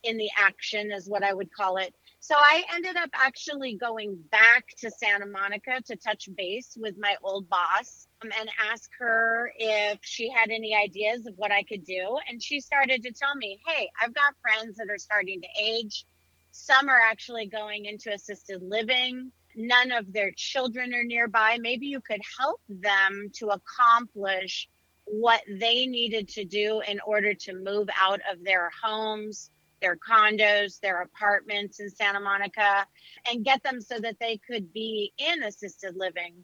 in 0.03 0.17
the 0.17 0.29
action 0.37 0.91
is 0.91 1.07
what 1.07 1.23
I 1.23 1.33
would 1.33 1.51
call 1.51 1.77
it. 1.77 1.95
So 2.19 2.35
I 2.35 2.63
ended 2.73 2.97
up 2.97 3.09
actually 3.13 3.75
going 3.75 4.17
back 4.31 4.65
to 4.79 4.91
Santa 4.91 5.25
Monica 5.27 5.81
to 5.85 5.95
touch 5.95 6.27
base 6.35 6.75
with 6.77 6.95
my 6.99 7.15
old 7.23 7.47
boss 7.47 8.07
um, 8.21 8.31
and 8.39 8.49
ask 8.71 8.89
her 8.99 9.53
if 9.57 9.99
she 10.01 10.29
had 10.29 10.49
any 10.49 10.75
ideas 10.75 11.25
of 11.25 11.35
what 11.37 11.51
I 11.51 11.63
could 11.63 11.85
do. 11.85 12.17
And 12.29 12.41
she 12.43 12.59
started 12.59 13.03
to 13.03 13.11
tell 13.11 13.35
me, 13.35 13.59
hey, 13.67 13.89
I've 14.01 14.13
got 14.13 14.33
friends 14.41 14.77
that 14.77 14.89
are 14.89 14.97
starting 14.97 15.41
to 15.41 15.47
age. 15.61 16.05
Some 16.51 16.89
are 16.89 16.99
actually 16.99 17.47
going 17.47 17.85
into 17.85 18.11
assisted 18.11 18.61
living. 18.61 19.31
none 19.57 19.91
of 19.91 20.13
their 20.13 20.31
children 20.35 20.93
are 20.93 21.03
nearby. 21.03 21.57
Maybe 21.59 21.87
you 21.87 21.99
could 21.99 22.21
help 22.39 22.61
them 22.69 23.31
to 23.35 23.47
accomplish 23.47 24.69
what 25.05 25.41
they 25.49 25.87
needed 25.87 26.29
to 26.29 26.45
do 26.45 26.81
in 26.87 26.99
order 27.05 27.33
to 27.33 27.53
move 27.55 27.89
out 27.99 28.21
of 28.31 28.43
their 28.43 28.69
homes, 28.83 29.49
their 29.81 29.97
condos, 29.97 30.79
their 30.79 31.01
apartments 31.01 31.79
in 31.79 31.89
Santa 31.89 32.19
Monica, 32.19 32.85
and 33.29 33.45
get 33.45 33.63
them 33.63 33.81
so 33.81 33.99
that 33.99 34.17
they 34.19 34.37
could 34.37 34.73
be 34.73 35.13
in 35.17 35.43
assisted 35.43 35.95
living 35.95 36.43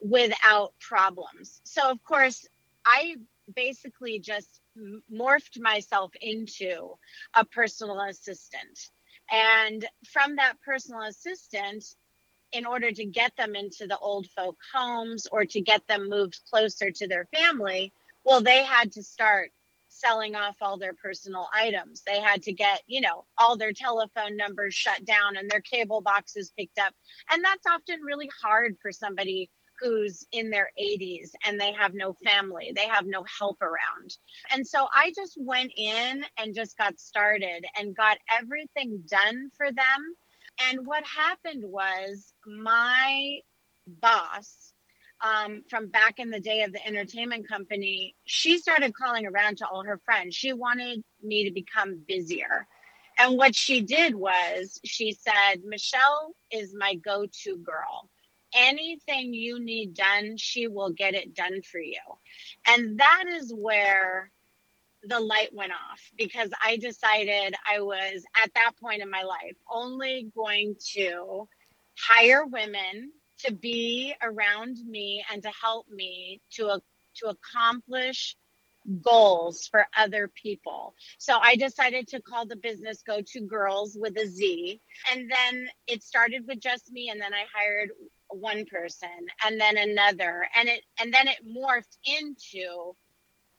without 0.00 0.74
problems. 0.80 1.60
So, 1.64 1.90
of 1.90 2.02
course, 2.04 2.46
I 2.84 3.16
basically 3.54 4.18
just 4.18 4.60
morphed 5.12 5.60
myself 5.60 6.12
into 6.20 6.94
a 7.34 7.44
personal 7.44 8.00
assistant. 8.00 8.90
And 9.30 9.84
from 10.12 10.36
that 10.36 10.54
personal 10.64 11.02
assistant, 11.02 11.84
in 12.52 12.66
order 12.66 12.92
to 12.92 13.04
get 13.04 13.36
them 13.36 13.56
into 13.56 13.86
the 13.86 13.98
old 13.98 14.28
folk 14.36 14.56
homes 14.72 15.26
or 15.30 15.44
to 15.44 15.60
get 15.60 15.86
them 15.88 16.08
moved 16.08 16.40
closer 16.50 16.90
to 16.90 17.08
their 17.08 17.26
family, 17.34 17.92
well, 18.24 18.40
they 18.40 18.62
had 18.62 18.92
to 18.92 19.02
start 19.02 19.50
selling 20.04 20.34
off 20.34 20.56
all 20.60 20.78
their 20.78 20.94
personal 20.94 21.48
items. 21.54 22.02
They 22.06 22.20
had 22.20 22.42
to 22.42 22.52
get, 22.52 22.82
you 22.86 23.00
know, 23.00 23.24
all 23.38 23.56
their 23.56 23.72
telephone 23.72 24.36
numbers 24.36 24.74
shut 24.74 25.04
down 25.04 25.36
and 25.36 25.50
their 25.50 25.60
cable 25.60 26.00
boxes 26.00 26.52
picked 26.58 26.78
up. 26.78 26.92
And 27.30 27.42
that's 27.44 27.66
often 27.66 28.02
really 28.02 28.28
hard 28.42 28.76
for 28.82 28.92
somebody 28.92 29.50
who's 29.80 30.26
in 30.32 30.50
their 30.50 30.70
80s 30.80 31.30
and 31.44 31.60
they 31.60 31.72
have 31.72 31.94
no 31.94 32.14
family, 32.24 32.72
they 32.76 32.86
have 32.86 33.06
no 33.06 33.24
help 33.38 33.60
around. 33.62 34.16
And 34.52 34.66
so 34.66 34.86
I 34.94 35.12
just 35.16 35.36
went 35.38 35.72
in 35.76 36.24
and 36.38 36.54
just 36.54 36.78
got 36.78 36.98
started 36.98 37.64
and 37.78 37.96
got 37.96 38.18
everything 38.30 39.02
done 39.08 39.50
for 39.56 39.72
them. 39.72 40.14
And 40.70 40.86
what 40.86 41.04
happened 41.04 41.64
was 41.66 42.32
my 42.46 43.38
boss, 43.86 44.73
um, 45.22 45.62
from 45.68 45.88
back 45.88 46.18
in 46.18 46.30
the 46.30 46.40
day 46.40 46.62
of 46.62 46.72
the 46.72 46.86
entertainment 46.86 47.48
company, 47.48 48.14
she 48.24 48.58
started 48.58 48.94
calling 48.94 49.26
around 49.26 49.58
to 49.58 49.66
all 49.68 49.84
her 49.84 50.00
friends. 50.04 50.34
She 50.34 50.52
wanted 50.52 51.02
me 51.22 51.44
to 51.44 51.52
become 51.52 52.00
busier. 52.06 52.66
And 53.18 53.36
what 53.38 53.54
she 53.54 53.80
did 53.80 54.14
was 54.14 54.80
she 54.84 55.12
said, 55.12 55.62
Michelle 55.64 56.34
is 56.50 56.74
my 56.76 56.94
go 56.96 57.26
to 57.44 57.56
girl 57.58 58.10
anything 58.54 59.34
you 59.34 59.60
need 59.60 59.94
done, 59.94 60.36
she 60.36 60.68
will 60.68 60.90
get 60.90 61.14
it 61.14 61.34
done 61.34 61.60
for 61.62 61.80
you. 61.80 62.00
And 62.66 62.98
that 62.98 63.24
is 63.28 63.52
where 63.52 64.30
the 65.02 65.20
light 65.20 65.50
went 65.52 65.72
off 65.72 66.00
because 66.16 66.50
I 66.64 66.76
decided 66.76 67.54
I 67.70 67.80
was 67.80 68.24
at 68.42 68.54
that 68.54 68.72
point 68.80 69.02
in 69.02 69.10
my 69.10 69.22
life 69.22 69.56
only 69.70 70.28
going 70.34 70.76
to 70.94 71.46
hire 71.98 72.46
women 72.46 73.12
to 73.40 73.52
be 73.52 74.14
around 74.22 74.78
me 74.86 75.24
and 75.32 75.42
to 75.42 75.50
help 75.60 75.86
me 75.88 76.40
to 76.52 76.80
to 77.16 77.28
accomplish 77.28 78.36
goals 79.02 79.66
for 79.68 79.86
other 79.96 80.28
people. 80.28 80.94
So 81.18 81.38
I 81.40 81.56
decided 81.56 82.08
to 82.08 82.20
call 82.20 82.46
the 82.46 82.56
business 82.56 83.02
Go 83.06 83.20
To 83.24 83.40
Girls 83.40 83.96
with 83.98 84.16
a 84.18 84.26
Z. 84.26 84.80
And 85.12 85.30
then 85.30 85.68
it 85.86 86.02
started 86.02 86.46
with 86.46 86.60
just 86.60 86.90
me 86.92 87.08
and 87.10 87.20
then 87.20 87.32
I 87.32 87.44
hired 87.54 87.90
one 88.28 88.64
person 88.66 89.08
and 89.44 89.60
then 89.60 89.76
another 89.76 90.46
and 90.56 90.68
it 90.68 90.82
and 91.00 91.12
then 91.12 91.28
it 91.28 91.38
morphed 91.46 91.96
into 92.04 92.94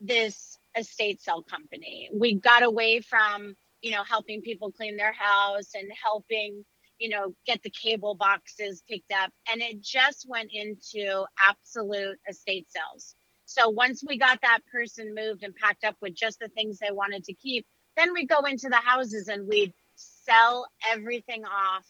this 0.01 0.57
estate 0.77 1.21
sale 1.21 1.43
company 1.43 2.09
we 2.13 2.35
got 2.35 2.63
away 2.63 2.99
from 2.99 3.55
you 3.81 3.91
know 3.91 4.03
helping 4.03 4.41
people 4.41 4.71
clean 4.71 4.97
their 4.97 5.13
house 5.13 5.69
and 5.75 5.89
helping 6.03 6.65
you 6.99 7.09
know 7.09 7.33
get 7.45 7.61
the 7.63 7.69
cable 7.69 8.15
boxes 8.15 8.83
picked 8.89 9.11
up 9.11 9.31
and 9.51 9.61
it 9.61 9.81
just 9.81 10.25
went 10.27 10.49
into 10.53 11.25
absolute 11.47 12.17
estate 12.29 12.67
sales 12.69 13.15
so 13.45 13.69
once 13.69 14.03
we 14.07 14.17
got 14.17 14.39
that 14.41 14.59
person 14.71 15.13
moved 15.13 15.43
and 15.43 15.55
packed 15.55 15.83
up 15.83 15.95
with 16.01 16.15
just 16.15 16.39
the 16.39 16.47
things 16.49 16.79
they 16.79 16.91
wanted 16.91 17.23
to 17.23 17.33
keep 17.33 17.65
then 17.97 18.13
we 18.13 18.25
go 18.25 18.41
into 18.41 18.69
the 18.69 18.75
houses 18.75 19.27
and 19.27 19.47
we'd 19.47 19.73
sell 19.95 20.67
everything 20.91 21.45
off 21.45 21.85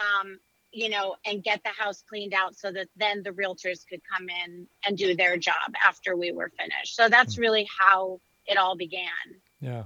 um, 0.00 0.38
you 0.72 0.88
know, 0.88 1.16
and 1.24 1.42
get 1.42 1.62
the 1.64 1.70
house 1.70 2.02
cleaned 2.08 2.34
out 2.34 2.56
so 2.56 2.70
that 2.70 2.88
then 2.96 3.22
the 3.22 3.30
realtors 3.30 3.86
could 3.88 4.00
come 4.10 4.28
in 4.28 4.66
and 4.86 4.96
do 4.96 5.16
their 5.16 5.36
job 5.36 5.74
after 5.84 6.16
we 6.16 6.32
were 6.32 6.50
finished. 6.56 6.94
So 6.94 7.08
that's 7.08 7.36
hmm. 7.36 7.40
really 7.40 7.68
how 7.78 8.20
it 8.46 8.56
all 8.56 8.76
began. 8.76 9.02
Yeah. 9.60 9.84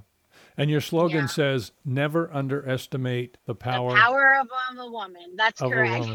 And 0.56 0.70
your 0.70 0.80
slogan 0.80 1.22
yeah. 1.22 1.26
says, 1.26 1.72
never 1.84 2.32
underestimate 2.32 3.38
the 3.44 3.54
power, 3.54 3.90
the 3.90 3.96
power 3.96 4.34
of 4.40 4.48
a 4.78 4.90
woman. 4.90 5.34
That's 5.36 5.60
correct. 5.60 6.06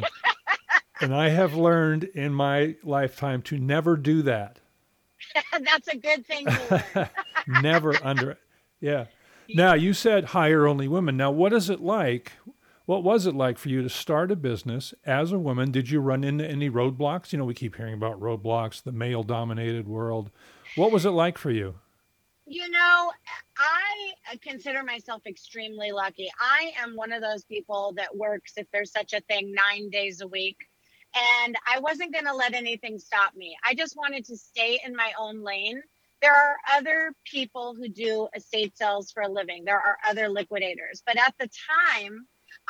and 1.01 1.13
I 1.13 1.29
have 1.29 1.55
learned 1.55 2.05
in 2.05 2.34
my 2.34 2.75
lifetime 2.84 3.41
to 3.43 3.58
never 3.58 3.98
do 3.98 4.22
that. 4.22 4.60
That's 5.51 5.88
a 5.89 5.98
good 5.98 6.25
thing. 6.25 6.48
never 7.48 7.96
under, 8.01 8.38
yeah. 8.79 9.05
Now 9.53 9.74
you 9.74 9.93
said 9.93 10.25
hire 10.25 10.67
only 10.67 10.88
women. 10.88 11.17
Now, 11.17 11.31
what 11.31 11.51
is 11.51 11.69
it 11.69 11.81
like 11.81 12.34
what 12.89 13.03
was 13.03 13.27
it 13.27 13.36
like 13.36 13.60
for 13.60 13.69
you 13.69 13.84
to 13.84 13.89
start 13.89 14.31
a 14.31 14.36
business 14.36 14.96
as 15.05 15.31
a 15.31 15.38
woman? 15.38 15.69
Did 15.69 15.91
you 15.91 16.00
run 16.00 16.24
into 16.24 16.43
any 16.43 16.72
roadblocks? 16.72 17.31
You 17.31 17.38
know, 17.38 17.46
we 17.46 17.53
keep 17.53 17.75
hearing 17.75 17.93
about 17.93 18.19
roadblocks, 18.19 18.81
the 18.81 18.91
male 18.91 19.22
dominated 19.22 19.88
world. 19.88 20.31
What 20.75 20.91
was 20.91 21.05
it 21.05 21.12
like 21.12 21.38
for 21.38 21.51
you? 21.51 21.75
You 22.51 22.68
know, 22.68 23.12
I 23.60 24.13
uh, 24.34 24.38
consider 24.41 24.82
myself 24.82 25.22
extremely 25.27 25.91
lucky. 25.91 26.32
I 26.39 26.72
am 26.82 26.96
one 26.96 27.12
of 27.12 27.22
those 27.22 27.44
people 27.44 27.94
that 27.98 28.18
works, 28.18 28.53
if 28.58 28.65
there's 28.74 28.91
such 28.91 29.13
a 29.13 29.22
thing, 29.22 29.53
nine 29.53 29.91
days 29.91 30.22
a 30.22 30.27
week. 30.27 30.58
And 31.44 31.56
I 31.68 31.79
wasn't 31.79 32.12
going 32.12 32.25
to 32.25 32.34
let 32.34 32.56
anything 32.56 32.98
stop 32.98 33.36
me. 33.36 33.56
I 33.63 33.75
just 33.75 33.96
wanted 33.96 34.25
to 34.25 34.36
stay 34.36 34.79
in 34.84 34.96
my 34.96 35.12
own 35.20 35.44
lane. 35.44 35.79
There 36.24 36.34
are 36.34 36.56
other 36.74 37.13
people 37.24 37.75
who 37.75 37.88
do 37.88 38.27
estate 38.36 38.75
sales 38.75 39.12
for 39.12 39.22
a 39.22 39.29
living, 39.29 39.63
there 39.63 39.79
are 39.79 39.98
other 40.08 40.27
liquidators. 40.27 41.03
But 41.06 41.20
at 41.20 41.36
the 41.39 41.48
time, 41.48 42.25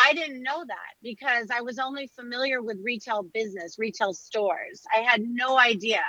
I 0.05 0.13
didn't 0.13 0.43
know 0.43 0.61
that 0.67 0.93
because 1.01 1.47
I 1.55 1.61
was 1.61 1.79
only 1.79 2.07
familiar 2.07 2.61
with 2.61 2.79
retail 2.83 3.23
business, 3.23 3.79
retail 3.79 4.13
stores. 4.13 4.83
I 4.93 4.99
had 4.99 5.21
no 5.21 5.57
idea 5.57 6.01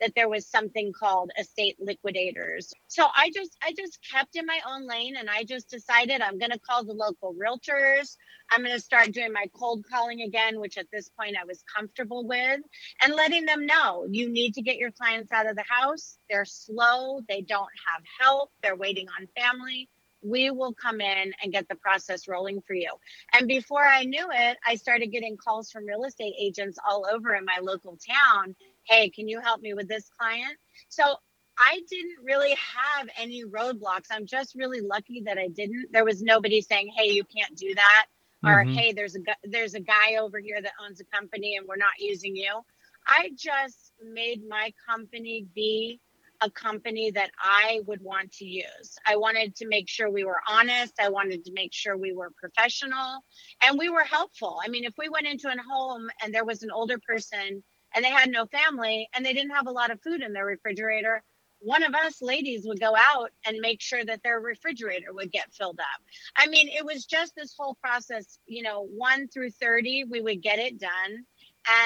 that 0.00 0.12
there 0.14 0.28
was 0.28 0.46
something 0.46 0.92
called 0.92 1.30
estate 1.38 1.76
liquidators. 1.80 2.72
So 2.88 3.06
I 3.14 3.30
just 3.34 3.56
I 3.62 3.72
just 3.76 3.98
kept 4.10 4.36
in 4.36 4.46
my 4.46 4.60
own 4.68 4.86
lane 4.86 5.16
and 5.16 5.28
I 5.30 5.44
just 5.44 5.70
decided 5.70 6.20
I'm 6.20 6.38
going 6.38 6.50
to 6.50 6.58
call 6.58 6.84
the 6.84 6.92
local 6.92 7.34
realtors. 7.34 8.16
I'm 8.50 8.62
going 8.62 8.76
to 8.76 8.82
start 8.82 9.12
doing 9.12 9.32
my 9.32 9.46
cold 9.58 9.84
calling 9.90 10.22
again, 10.22 10.60
which 10.60 10.78
at 10.78 10.86
this 10.92 11.10
point 11.18 11.36
I 11.40 11.44
was 11.44 11.64
comfortable 11.74 12.26
with, 12.26 12.60
and 13.02 13.14
letting 13.14 13.44
them 13.44 13.66
know 13.66 14.06
you 14.08 14.30
need 14.30 14.54
to 14.54 14.62
get 14.62 14.76
your 14.76 14.92
clients 14.92 15.32
out 15.32 15.48
of 15.48 15.56
the 15.56 15.64
house. 15.68 16.18
They're 16.30 16.44
slow, 16.44 17.20
they 17.28 17.42
don't 17.42 17.70
have 17.88 18.02
help, 18.20 18.50
they're 18.62 18.76
waiting 18.76 19.08
on 19.18 19.26
family 19.36 19.88
we 20.22 20.50
will 20.50 20.74
come 20.74 21.00
in 21.00 21.32
and 21.42 21.52
get 21.52 21.68
the 21.68 21.74
process 21.76 22.26
rolling 22.26 22.60
for 22.66 22.74
you. 22.74 22.90
And 23.34 23.46
before 23.46 23.84
I 23.84 24.04
knew 24.04 24.26
it, 24.32 24.56
I 24.66 24.74
started 24.76 25.12
getting 25.12 25.36
calls 25.36 25.70
from 25.70 25.86
real 25.86 26.04
estate 26.04 26.34
agents 26.38 26.78
all 26.84 27.06
over 27.10 27.34
in 27.34 27.44
my 27.44 27.58
local 27.62 27.96
town. 27.96 28.56
Hey, 28.86 29.10
can 29.10 29.28
you 29.28 29.40
help 29.40 29.60
me 29.60 29.74
with 29.74 29.88
this 29.88 30.08
client? 30.08 30.56
So 30.88 31.16
I 31.58 31.80
didn't 31.88 32.18
really 32.22 32.54
have 32.54 33.08
any 33.18 33.44
roadblocks. 33.44 34.06
I'm 34.10 34.26
just 34.26 34.54
really 34.54 34.80
lucky 34.80 35.22
that 35.24 35.38
I 35.38 35.48
didn't. 35.48 35.92
There 35.92 36.04
was 36.04 36.22
nobody 36.22 36.60
saying, 36.60 36.92
"Hey, 36.96 37.10
you 37.10 37.24
can't 37.24 37.56
do 37.56 37.74
that," 37.74 38.06
or 38.44 38.64
mm-hmm. 38.64 38.74
"Hey, 38.74 38.92
there's 38.92 39.16
a 39.16 39.20
there's 39.44 39.74
a 39.74 39.80
guy 39.80 40.16
over 40.20 40.38
here 40.38 40.60
that 40.60 40.72
owns 40.84 41.00
a 41.00 41.04
company 41.04 41.56
and 41.56 41.66
we're 41.66 41.76
not 41.76 41.98
using 41.98 42.36
you." 42.36 42.60
I 43.06 43.30
just 43.36 43.92
made 44.02 44.42
my 44.48 44.72
company 44.88 45.46
be 45.54 46.00
a 46.42 46.50
company 46.50 47.10
that 47.12 47.30
I 47.40 47.80
would 47.86 48.02
want 48.02 48.32
to 48.32 48.44
use. 48.44 48.98
I 49.06 49.16
wanted 49.16 49.56
to 49.56 49.66
make 49.66 49.88
sure 49.88 50.10
we 50.10 50.24
were 50.24 50.40
honest. 50.48 50.94
I 51.00 51.08
wanted 51.08 51.44
to 51.44 51.52
make 51.52 51.72
sure 51.72 51.96
we 51.96 52.12
were 52.12 52.30
professional 52.38 53.24
and 53.62 53.78
we 53.78 53.88
were 53.88 54.04
helpful. 54.04 54.60
I 54.62 54.68
mean, 54.68 54.84
if 54.84 54.94
we 54.98 55.08
went 55.08 55.26
into 55.26 55.48
a 55.48 55.56
home 55.62 56.10
and 56.22 56.34
there 56.34 56.44
was 56.44 56.62
an 56.62 56.70
older 56.70 56.98
person 56.98 57.62
and 57.96 58.04
they 58.04 58.10
had 58.10 58.30
no 58.30 58.46
family 58.46 59.08
and 59.14 59.26
they 59.26 59.32
didn't 59.32 59.56
have 59.56 59.66
a 59.66 59.72
lot 59.72 59.90
of 59.90 60.00
food 60.02 60.22
in 60.22 60.32
their 60.32 60.46
refrigerator, 60.46 61.24
one 61.60 61.82
of 61.82 61.94
us 61.94 62.22
ladies 62.22 62.66
would 62.66 62.78
go 62.78 62.94
out 62.94 63.30
and 63.44 63.58
make 63.60 63.80
sure 63.80 64.04
that 64.04 64.22
their 64.22 64.38
refrigerator 64.38 65.12
would 65.12 65.32
get 65.32 65.52
filled 65.52 65.80
up. 65.80 66.02
I 66.36 66.46
mean, 66.46 66.68
it 66.68 66.84
was 66.84 67.06
just 67.06 67.34
this 67.34 67.54
whole 67.58 67.76
process, 67.82 68.38
you 68.46 68.62
know, 68.62 68.86
1 68.94 69.28
through 69.28 69.50
30, 69.50 70.04
we 70.04 70.20
would 70.20 70.42
get 70.42 70.58
it 70.58 70.78
done. 70.78 71.24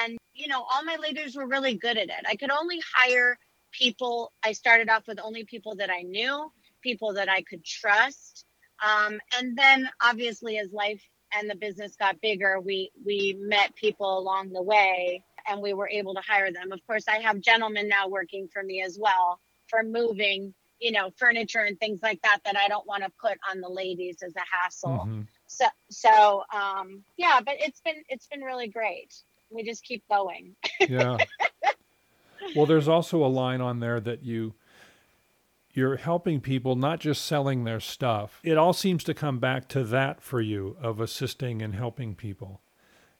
And, 0.03 0.17
you 0.33 0.47
know, 0.47 0.59
all 0.59 0.83
my 0.83 0.97
leaders 0.97 1.35
were 1.35 1.47
really 1.47 1.75
good 1.75 1.97
at 1.97 2.09
it. 2.09 2.25
I 2.27 2.35
could 2.35 2.51
only 2.51 2.79
hire 2.93 3.37
people 3.71 4.31
i 4.43 4.51
started 4.51 4.89
off 4.89 5.07
with 5.07 5.19
only 5.19 5.43
people 5.45 5.75
that 5.75 5.89
i 5.89 6.01
knew 6.01 6.51
people 6.81 7.13
that 7.13 7.29
i 7.29 7.41
could 7.41 7.63
trust 7.63 8.45
um, 8.83 9.19
and 9.37 9.55
then 9.57 9.87
obviously 10.01 10.57
as 10.57 10.71
life 10.71 11.01
and 11.33 11.49
the 11.49 11.55
business 11.55 11.95
got 11.95 12.19
bigger 12.21 12.59
we 12.59 12.91
we 13.05 13.35
met 13.39 13.75
people 13.75 14.19
along 14.19 14.51
the 14.51 14.61
way 14.61 15.23
and 15.47 15.61
we 15.61 15.73
were 15.73 15.89
able 15.89 16.13
to 16.13 16.21
hire 16.21 16.51
them 16.51 16.71
of 16.71 16.79
course 16.85 17.05
i 17.07 17.17
have 17.17 17.39
gentlemen 17.39 17.87
now 17.87 18.07
working 18.07 18.47
for 18.51 18.63
me 18.63 18.81
as 18.81 18.97
well 18.99 19.39
for 19.67 19.83
moving 19.83 20.53
you 20.79 20.91
know 20.91 21.09
furniture 21.17 21.63
and 21.63 21.79
things 21.79 21.99
like 22.01 22.21
that 22.21 22.39
that 22.45 22.57
i 22.57 22.67
don't 22.67 22.87
want 22.87 23.03
to 23.03 23.09
put 23.21 23.37
on 23.49 23.61
the 23.61 23.69
ladies 23.69 24.17
as 24.23 24.33
a 24.35 24.55
hassle 24.55 25.05
mm-hmm. 25.05 25.21
So 25.51 25.65
so 25.89 26.43
um, 26.55 27.03
yeah, 27.17 27.41
but 27.45 27.55
it's 27.59 27.81
been 27.81 28.03
it's 28.07 28.27
been 28.27 28.41
really 28.41 28.69
great. 28.69 29.13
We 29.49 29.63
just 29.63 29.83
keep 29.83 30.03
going. 30.09 30.55
yeah. 30.79 31.17
Well, 32.55 32.65
there's 32.65 32.87
also 32.87 33.23
a 33.23 33.29
line 33.29 33.61
on 33.61 33.81
there 33.81 33.99
that 33.99 34.23
you 34.23 34.55
you're 35.75 35.97
helping 35.97 36.41
people 36.41 36.75
not 36.75 36.99
just 36.99 37.23
selling 37.23 37.65
their 37.65 37.79
stuff. 37.79 38.41
It 38.43 38.57
all 38.57 38.73
seems 38.73 39.03
to 39.03 39.13
come 39.13 39.37
back 39.37 39.67
to 39.69 39.83
that 39.83 40.23
for 40.23 40.41
you 40.41 40.75
of 40.81 40.99
assisting 40.99 41.61
and 41.61 41.75
helping 41.75 42.15
people. 42.15 42.61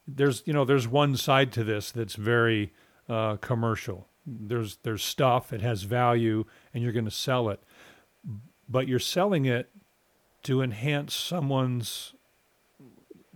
There's 0.08 0.44
you 0.46 0.54
know 0.54 0.66
there's 0.66 0.88
one 0.88 1.16
side 1.16 1.52
to 1.54 1.64
this 1.64 1.92
that's 1.92 2.16
very 2.16 2.74
uh, 3.10 3.38
commercial. 3.38 4.08
There's 4.26 4.78
there's 4.84 5.04
stuff 5.04 5.54
it 5.54 5.62
has 5.62 5.84
value 5.84 6.46
and 6.74 6.84
you're 6.84 6.94
going 6.94 7.06
to 7.06 7.12
sell 7.12 7.50
it, 7.50 7.62
but 8.70 8.88
you're 8.88 9.00
selling 9.00 9.46
it 9.46 9.70
to 10.44 10.62
enhance 10.62 11.14
someone's 11.14 12.14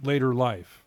later 0.01 0.34
life. 0.34 0.86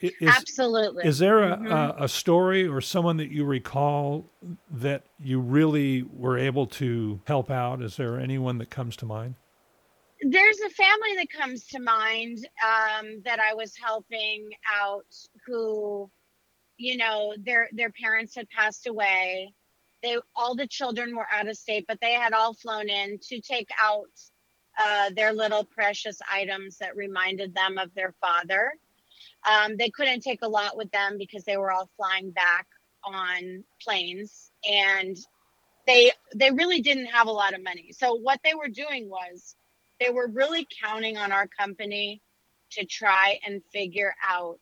Is, 0.00 0.12
Absolutely. 0.22 1.04
Is 1.06 1.18
there 1.18 1.42
a, 1.42 1.56
mm-hmm. 1.56 1.66
a, 1.66 2.04
a, 2.04 2.08
story 2.08 2.66
or 2.66 2.80
someone 2.80 3.18
that 3.18 3.30
you 3.30 3.44
recall 3.44 4.24
that 4.70 5.04
you 5.22 5.40
really 5.40 6.02
were 6.10 6.38
able 6.38 6.66
to 6.66 7.20
help 7.26 7.50
out? 7.50 7.82
Is 7.82 7.98
there 7.98 8.18
anyone 8.18 8.56
that 8.58 8.70
comes 8.70 8.96
to 8.96 9.06
mind? 9.06 9.34
There's 10.24 10.60
a 10.60 10.70
family 10.70 11.16
that 11.18 11.30
comes 11.30 11.66
to 11.68 11.80
mind 11.80 12.38
um, 12.64 13.22
that 13.26 13.40
I 13.40 13.54
was 13.54 13.74
helping 13.82 14.50
out 14.82 15.06
who, 15.46 16.10
you 16.78 16.98
know, 16.98 17.34
their 17.38 17.68
their 17.72 17.92
parents 17.92 18.36
had 18.36 18.48
passed 18.50 18.86
away. 18.88 19.54
They 20.02 20.18
all 20.36 20.56
the 20.56 20.68
children 20.68 21.16
were 21.16 21.28
out 21.32 21.48
of 21.48 21.56
state, 21.58 21.86
but 21.88 22.00
they 22.02 22.14
had 22.14 22.34
all 22.34 22.54
flown 22.54 22.88
in 22.90 23.18
to 23.30 23.40
take 23.40 23.68
out 23.80 24.10
uh, 24.84 25.10
their 25.16 25.32
little 25.34 25.64
precious 25.64 26.18
items 26.32 26.78
that 26.78 26.96
reminded 26.96 27.54
them 27.54 27.78
of 27.78 27.94
their 27.94 28.14
father 28.20 28.72
um, 29.48 29.76
they 29.78 29.90
couldn't 29.90 30.20
take 30.22 30.42
a 30.42 30.48
lot 30.48 30.76
with 30.76 30.90
them 30.90 31.16
because 31.18 31.44
they 31.44 31.56
were 31.56 31.72
all 31.72 31.90
flying 31.96 32.30
back 32.30 32.66
on 33.04 33.64
planes 33.82 34.50
and 34.70 35.16
they 35.86 36.12
they 36.36 36.50
really 36.52 36.80
didn't 36.82 37.06
have 37.06 37.28
a 37.28 37.32
lot 37.32 37.54
of 37.54 37.62
money. 37.64 37.92
So 37.92 38.14
what 38.14 38.40
they 38.44 38.54
were 38.54 38.68
doing 38.68 39.08
was 39.10 39.56
they 40.00 40.10
were 40.10 40.28
really 40.28 40.66
counting 40.82 41.16
on 41.16 41.32
our 41.32 41.46
company 41.46 42.20
to 42.72 42.84
try 42.84 43.38
and 43.46 43.62
figure 43.72 44.14
out 44.28 44.60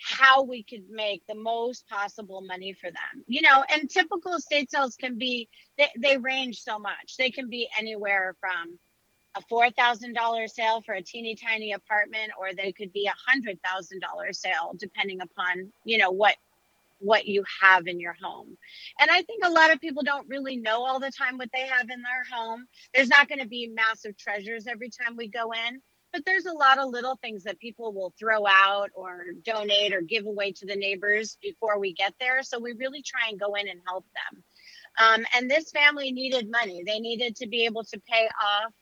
how 0.00 0.42
we 0.42 0.62
could 0.62 0.88
make 0.90 1.22
the 1.26 1.34
most 1.34 1.86
possible 1.88 2.40
money 2.40 2.72
for 2.72 2.90
them. 2.90 3.24
You 3.26 3.42
know, 3.42 3.64
and 3.70 3.88
typical 3.88 4.34
estate 4.34 4.70
sales 4.70 4.96
can 4.96 5.18
be 5.18 5.48
they, 5.78 5.88
they 5.98 6.16
range 6.16 6.62
so 6.62 6.78
much. 6.78 7.16
They 7.18 7.30
can 7.30 7.48
be 7.48 7.68
anywhere 7.78 8.34
from 8.40 8.78
a 9.36 9.42
four 9.48 9.70
thousand 9.70 10.14
dollar 10.14 10.48
sale 10.48 10.82
for 10.82 10.94
a 10.94 11.02
teeny 11.02 11.36
tiny 11.36 11.72
apartment, 11.72 12.32
or 12.38 12.54
they 12.54 12.72
could 12.72 12.92
be 12.92 13.06
a 13.06 13.14
hundred 13.30 13.58
thousand 13.62 14.00
dollar 14.00 14.32
sale, 14.32 14.74
depending 14.78 15.20
upon 15.20 15.72
you 15.84 15.98
know 15.98 16.10
what 16.10 16.36
what 17.00 17.26
you 17.26 17.44
have 17.62 17.86
in 17.86 18.00
your 18.00 18.16
home. 18.22 18.56
And 19.00 19.10
I 19.10 19.22
think 19.22 19.44
a 19.44 19.50
lot 19.50 19.72
of 19.72 19.80
people 19.80 20.02
don't 20.04 20.28
really 20.28 20.56
know 20.56 20.84
all 20.84 21.00
the 21.00 21.10
time 21.10 21.38
what 21.38 21.50
they 21.52 21.66
have 21.66 21.88
in 21.90 22.02
their 22.02 22.24
home. 22.32 22.66
There's 22.94 23.08
not 23.08 23.28
going 23.28 23.40
to 23.40 23.48
be 23.48 23.72
massive 23.74 24.16
treasures 24.16 24.66
every 24.66 24.90
time 24.90 25.16
we 25.16 25.28
go 25.28 25.52
in, 25.52 25.80
but 26.12 26.22
there's 26.26 26.46
a 26.46 26.52
lot 26.52 26.78
of 26.78 26.90
little 26.90 27.18
things 27.22 27.44
that 27.44 27.58
people 27.58 27.92
will 27.92 28.14
throw 28.18 28.46
out 28.46 28.90
or 28.94 29.24
donate 29.44 29.94
or 29.94 30.02
give 30.02 30.26
away 30.26 30.52
to 30.52 30.66
the 30.66 30.76
neighbors 30.76 31.38
before 31.42 31.78
we 31.78 31.92
get 31.94 32.14
there. 32.20 32.42
So 32.42 32.58
we 32.58 32.72
really 32.74 33.02
try 33.02 33.28
and 33.30 33.40
go 33.40 33.54
in 33.54 33.68
and 33.68 33.80
help 33.86 34.04
them. 34.14 34.44
Um, 35.00 35.26
and 35.36 35.50
this 35.50 35.70
family 35.70 36.12
needed 36.12 36.50
money. 36.50 36.82
They 36.86 37.00
needed 37.00 37.36
to 37.36 37.48
be 37.48 37.64
able 37.64 37.84
to 37.84 38.00
pay 38.08 38.28
off 38.42 38.72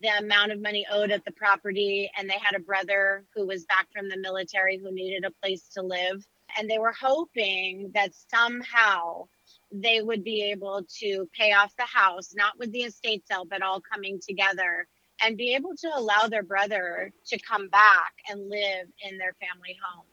the 0.00 0.08
amount 0.18 0.52
of 0.52 0.60
money 0.60 0.86
owed 0.90 1.12
at 1.12 1.24
the 1.24 1.32
property 1.32 2.10
and 2.18 2.28
they 2.28 2.38
had 2.38 2.56
a 2.56 2.60
brother 2.60 3.24
who 3.34 3.46
was 3.46 3.64
back 3.66 3.86
from 3.94 4.08
the 4.08 4.18
military 4.18 4.78
who 4.78 4.92
needed 4.92 5.24
a 5.24 5.30
place 5.42 5.68
to 5.74 5.82
live 5.82 6.26
and 6.58 6.70
they 6.70 6.78
were 6.78 6.94
hoping 6.98 7.90
that 7.94 8.12
somehow 8.34 9.26
they 9.72 10.02
would 10.02 10.24
be 10.24 10.50
able 10.52 10.84
to 11.00 11.28
pay 11.38 11.52
off 11.52 11.74
the 11.78 11.86
house 11.86 12.34
not 12.34 12.58
with 12.58 12.72
the 12.72 12.80
estate 12.82 13.24
sale 13.30 13.46
but 13.48 13.62
all 13.62 13.80
coming 13.80 14.20
together 14.26 14.86
and 15.22 15.36
be 15.36 15.54
able 15.54 15.74
to 15.76 15.90
allow 15.94 16.26
their 16.28 16.42
brother 16.42 17.12
to 17.26 17.38
come 17.38 17.68
back 17.68 18.12
and 18.28 18.48
live 18.48 18.88
in 19.08 19.18
their 19.18 19.34
family 19.34 19.76
home. 19.84 20.04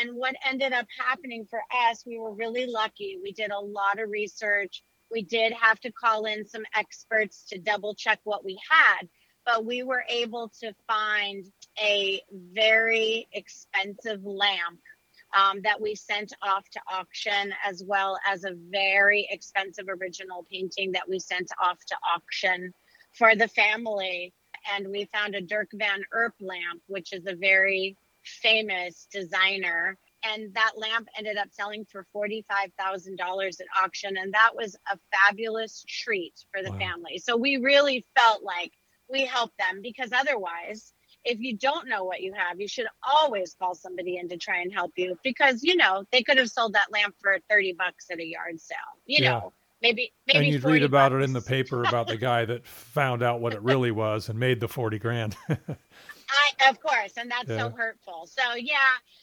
And 0.00 0.16
what 0.16 0.34
ended 0.48 0.72
up 0.72 0.86
happening 0.98 1.46
for 1.48 1.60
us 1.90 2.04
we 2.06 2.18
were 2.18 2.32
really 2.34 2.66
lucky. 2.66 3.18
We 3.22 3.32
did 3.32 3.50
a 3.50 3.60
lot 3.60 4.00
of 4.00 4.10
research. 4.10 4.82
We 5.10 5.22
did 5.22 5.52
have 5.52 5.78
to 5.80 5.92
call 5.92 6.24
in 6.24 6.46
some 6.46 6.64
experts 6.74 7.44
to 7.50 7.58
double 7.58 7.94
check 7.94 8.20
what 8.24 8.44
we 8.44 8.58
had 8.70 9.08
but 9.46 9.64
we 9.64 9.82
were 9.84 10.04
able 10.10 10.50
to 10.60 10.74
find 10.88 11.46
a 11.82 12.20
very 12.52 13.28
expensive 13.32 14.24
lamp 14.24 14.80
um, 15.36 15.60
that 15.62 15.80
we 15.80 15.94
sent 15.94 16.32
off 16.42 16.68
to 16.70 16.80
auction, 16.90 17.52
as 17.64 17.84
well 17.86 18.18
as 18.26 18.44
a 18.44 18.56
very 18.70 19.28
expensive 19.30 19.86
original 19.88 20.46
painting 20.50 20.92
that 20.92 21.08
we 21.08 21.18
sent 21.18 21.50
off 21.62 21.78
to 21.86 21.96
auction 22.08 22.72
for 23.12 23.36
the 23.36 23.48
family. 23.48 24.32
And 24.74 24.88
we 24.88 25.08
found 25.12 25.34
a 25.34 25.42
Dirk 25.42 25.68
van 25.74 26.02
Erp 26.12 26.34
lamp, 26.40 26.82
which 26.86 27.12
is 27.12 27.26
a 27.26 27.36
very 27.36 27.96
famous 28.24 29.06
designer. 29.12 29.96
And 30.24 30.52
that 30.54 30.72
lamp 30.76 31.06
ended 31.16 31.36
up 31.36 31.48
selling 31.52 31.84
for 31.84 32.06
$45,000 32.16 33.60
at 33.60 33.66
auction. 33.78 34.16
And 34.16 34.32
that 34.32 34.50
was 34.56 34.74
a 34.90 34.98
fabulous 35.12 35.84
treat 35.86 36.34
for 36.50 36.62
the 36.62 36.72
wow. 36.72 36.78
family. 36.78 37.18
So 37.18 37.36
we 37.36 37.58
really 37.58 38.06
felt 38.18 38.42
like 38.42 38.72
we 39.08 39.24
helped 39.24 39.56
them 39.58 39.82
because 39.82 40.10
otherwise 40.12 40.92
if 41.26 41.38
you 41.40 41.56
don't 41.56 41.88
know 41.88 42.04
what 42.04 42.22
you 42.22 42.32
have 42.32 42.60
you 42.60 42.68
should 42.68 42.86
always 43.02 43.54
call 43.58 43.74
somebody 43.74 44.16
in 44.16 44.28
to 44.28 44.36
try 44.36 44.60
and 44.60 44.72
help 44.72 44.92
you 44.96 45.18
because 45.22 45.62
you 45.62 45.76
know 45.76 46.04
they 46.12 46.22
could 46.22 46.38
have 46.38 46.48
sold 46.48 46.72
that 46.72 46.90
lamp 46.92 47.14
for 47.20 47.38
30 47.50 47.74
bucks 47.74 48.06
at 48.10 48.18
a 48.18 48.24
yard 48.24 48.58
sale 48.60 48.78
you 49.04 49.22
yeah. 49.22 49.32
know 49.32 49.52
maybe 49.82 50.12
maybe 50.26 50.38
and 50.38 50.46
you'd 50.46 50.64
read 50.64 50.82
about 50.82 51.12
bucks. 51.12 51.22
it 51.22 51.24
in 51.24 51.32
the 51.32 51.40
paper 51.40 51.82
about 51.84 52.06
the 52.06 52.16
guy 52.16 52.44
that 52.44 52.66
found 52.66 53.22
out 53.22 53.40
what 53.40 53.52
it 53.52 53.62
really 53.62 53.90
was 53.90 54.28
and 54.28 54.38
made 54.38 54.60
the 54.60 54.68
40 54.68 54.98
grand 54.98 55.36
I, 56.28 56.70
of 56.70 56.80
course, 56.80 57.12
and 57.16 57.30
that's 57.30 57.48
yeah. 57.48 57.58
so 57.58 57.70
hurtful. 57.70 58.26
So 58.26 58.56
yeah, 58.56 58.74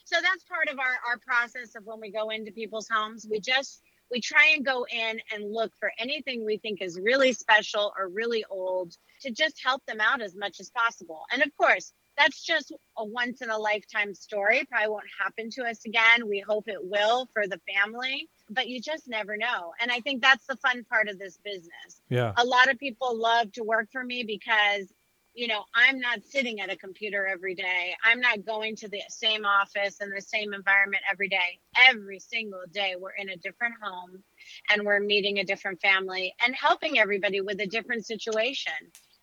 so 0.06 0.18
that's 0.22 0.46
part 0.46 0.70
of 0.70 0.80
our 0.80 0.96
our 1.06 1.18
process 1.18 1.76
of 1.76 1.86
when 1.86 2.00
we 2.00 2.12
go 2.12 2.30
into 2.30 2.52
people's 2.52 2.88
homes. 2.89 3.28
We 3.30 3.42
just 3.42 3.82
we 4.13 4.21
try 4.21 4.54
and 4.56 4.63
go 4.63 4.86
in 4.91 5.19
and 5.34 5.52
look 5.52 5.71
for 5.80 5.91
anything 5.97 6.45
we 6.45 6.58
think 6.58 6.82
is 6.82 6.99
really 7.02 7.34
special 7.34 7.91
or 7.97 8.08
really 8.08 8.45
old 8.49 8.95
to 9.21 9.32
just 9.32 9.60
help 9.63 9.84
them 9.88 9.99
out 9.99 10.21
as 10.21 10.36
much 10.36 10.60
as 10.60 10.69
possible. 10.69 11.23
And 11.32 11.41
of 11.41 11.49
course, 11.58 11.91
that's 12.15 12.43
just 12.43 12.71
a 12.95 13.04
once 13.04 13.41
in 13.41 13.49
a 13.49 13.58
lifetime 13.58 14.13
story. 14.13 14.67
Probably 14.69 14.89
won't 14.89 15.06
happen 15.19 15.49
to 15.52 15.63
us 15.63 15.84
again. 15.86 16.30
We 16.30 16.43
hope 16.47 16.67
it 16.67 16.78
will 16.84 17.28
for 17.34 17.47
the 17.47 17.60
family, 17.73 18.28
but 18.52 18.67
you 18.67 18.80
just 18.80 19.08
never 19.08 19.36
know. 19.36 19.73
And 19.82 19.91
I 19.91 19.99
think 20.02 20.21
that's 20.21 20.45
the 20.45 20.58
fun 20.58 20.84
part 20.84 21.10
of 21.10 21.17
this 21.17 21.39
business. 21.43 22.02
Yeah. 22.10 22.34
A 22.38 22.45
lot 22.45 22.69
of 22.69 22.78
people 22.78 23.19
love 23.19 23.52
to 23.54 23.63
work 23.63 23.88
for 23.91 24.04
me 24.04 24.23
because 24.23 24.93
you 25.34 25.48
know, 25.48 25.63
I'm 25.74 26.00
not 26.00 26.24
sitting 26.26 26.60
at 26.60 26.72
a 26.72 26.78
computer 26.78 27.26
every 27.26 27.56
day. 27.56 27.96
I'm 28.04 28.19
not 28.19 28.46
going 28.46 28.76
to 28.78 28.88
the 28.88 29.02
same 29.10 29.46
office 29.46 29.98
and 30.00 30.12
the 30.15 30.22
same 30.22 30.54
environment 30.54 31.04
every 31.12 31.28
day. 31.28 31.60
Every 31.89 32.19
single 32.19 32.62
day, 32.72 32.96
we're 33.00 33.12
in 33.12 33.30
a 33.30 33.38
different 33.38 33.76
home 33.82 34.24
and 34.69 34.84
we're 34.84 35.00
meeting 35.00 35.39
a 35.39 35.43
different 35.43 35.82
family 35.82 36.36
and 36.46 36.56
helping 36.56 37.00
everybody 37.00 37.41
with 37.41 37.60
a 37.62 37.67
different 37.67 38.06
situation. 38.06 38.74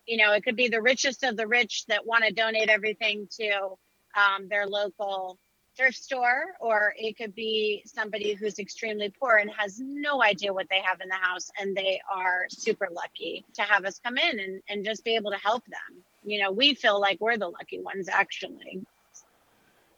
You 0.05 0.17
know, 0.17 0.33
it 0.33 0.43
could 0.43 0.57
be 0.57 0.67
the 0.67 0.81
richest 0.81 1.23
of 1.23 1.37
the 1.37 1.47
rich 1.47 1.85
that 1.87 2.05
want 2.05 2.25
to 2.25 2.33
donate 2.33 2.69
everything 2.69 3.27
to 3.39 3.75
um, 4.17 4.49
their 4.49 4.67
local 4.67 5.39
thrift 5.77 5.97
store, 5.97 6.55
or 6.59 6.93
it 6.97 7.17
could 7.17 7.33
be 7.35 7.81
somebody 7.85 8.33
who's 8.33 8.59
extremely 8.59 9.09
poor 9.09 9.37
and 9.37 9.49
has 9.57 9.79
no 9.79 10.21
idea 10.21 10.53
what 10.53 10.67
they 10.69 10.81
have 10.81 11.01
in 11.01 11.09
the 11.09 11.15
house, 11.15 11.51
and 11.59 11.75
they 11.75 12.01
are 12.13 12.45
super 12.49 12.87
lucky 12.91 13.45
to 13.53 13.61
have 13.61 13.85
us 13.85 13.99
come 14.03 14.17
in 14.17 14.39
and, 14.39 14.61
and 14.69 14.85
just 14.85 15.03
be 15.03 15.15
able 15.15 15.31
to 15.31 15.37
help 15.37 15.63
them. 15.65 16.03
You 16.23 16.41
know, 16.41 16.51
we 16.51 16.75
feel 16.75 16.99
like 16.99 17.19
we're 17.19 17.37
the 17.37 17.47
lucky 17.47 17.79
ones, 17.79 18.09
actually. 18.09 18.85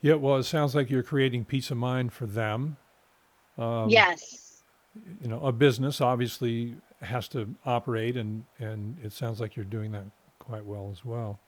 Yeah, 0.01 0.15
well, 0.15 0.37
it 0.37 0.43
sounds 0.43 0.75
like 0.75 0.89
you're 0.89 1.03
creating 1.03 1.45
peace 1.45 1.71
of 1.71 1.77
mind 1.77 2.13
for 2.13 2.25
them. 2.25 2.77
Um, 3.57 3.89
yes. 3.89 4.61
You 5.21 5.29
know, 5.29 5.39
a 5.39 5.51
business 5.51 6.01
obviously 6.01 6.75
has 7.01 7.27
to 7.29 7.55
operate, 7.65 8.15
and 8.15 8.45
and 8.59 8.97
it 9.03 9.11
sounds 9.11 9.39
like 9.39 9.55
you're 9.55 9.65
doing 9.65 9.91
that 9.93 10.05
quite 10.39 10.65
well 10.65 10.89
as 10.91 11.03
well. 11.03 11.39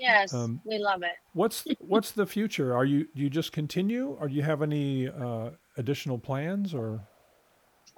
Yes, 0.00 0.32
um, 0.32 0.62
we 0.64 0.78
love 0.78 1.02
it. 1.02 1.12
what's 1.34 1.66
what's 1.78 2.12
the 2.12 2.24
future? 2.24 2.74
Are 2.74 2.86
you 2.86 3.06
do 3.14 3.22
you 3.22 3.28
just 3.28 3.52
continue, 3.52 4.16
or 4.18 4.28
do 4.28 4.34
you 4.34 4.42
have 4.42 4.62
any 4.62 5.08
uh, 5.08 5.50
additional 5.76 6.18
plans, 6.18 6.72
or? 6.72 7.06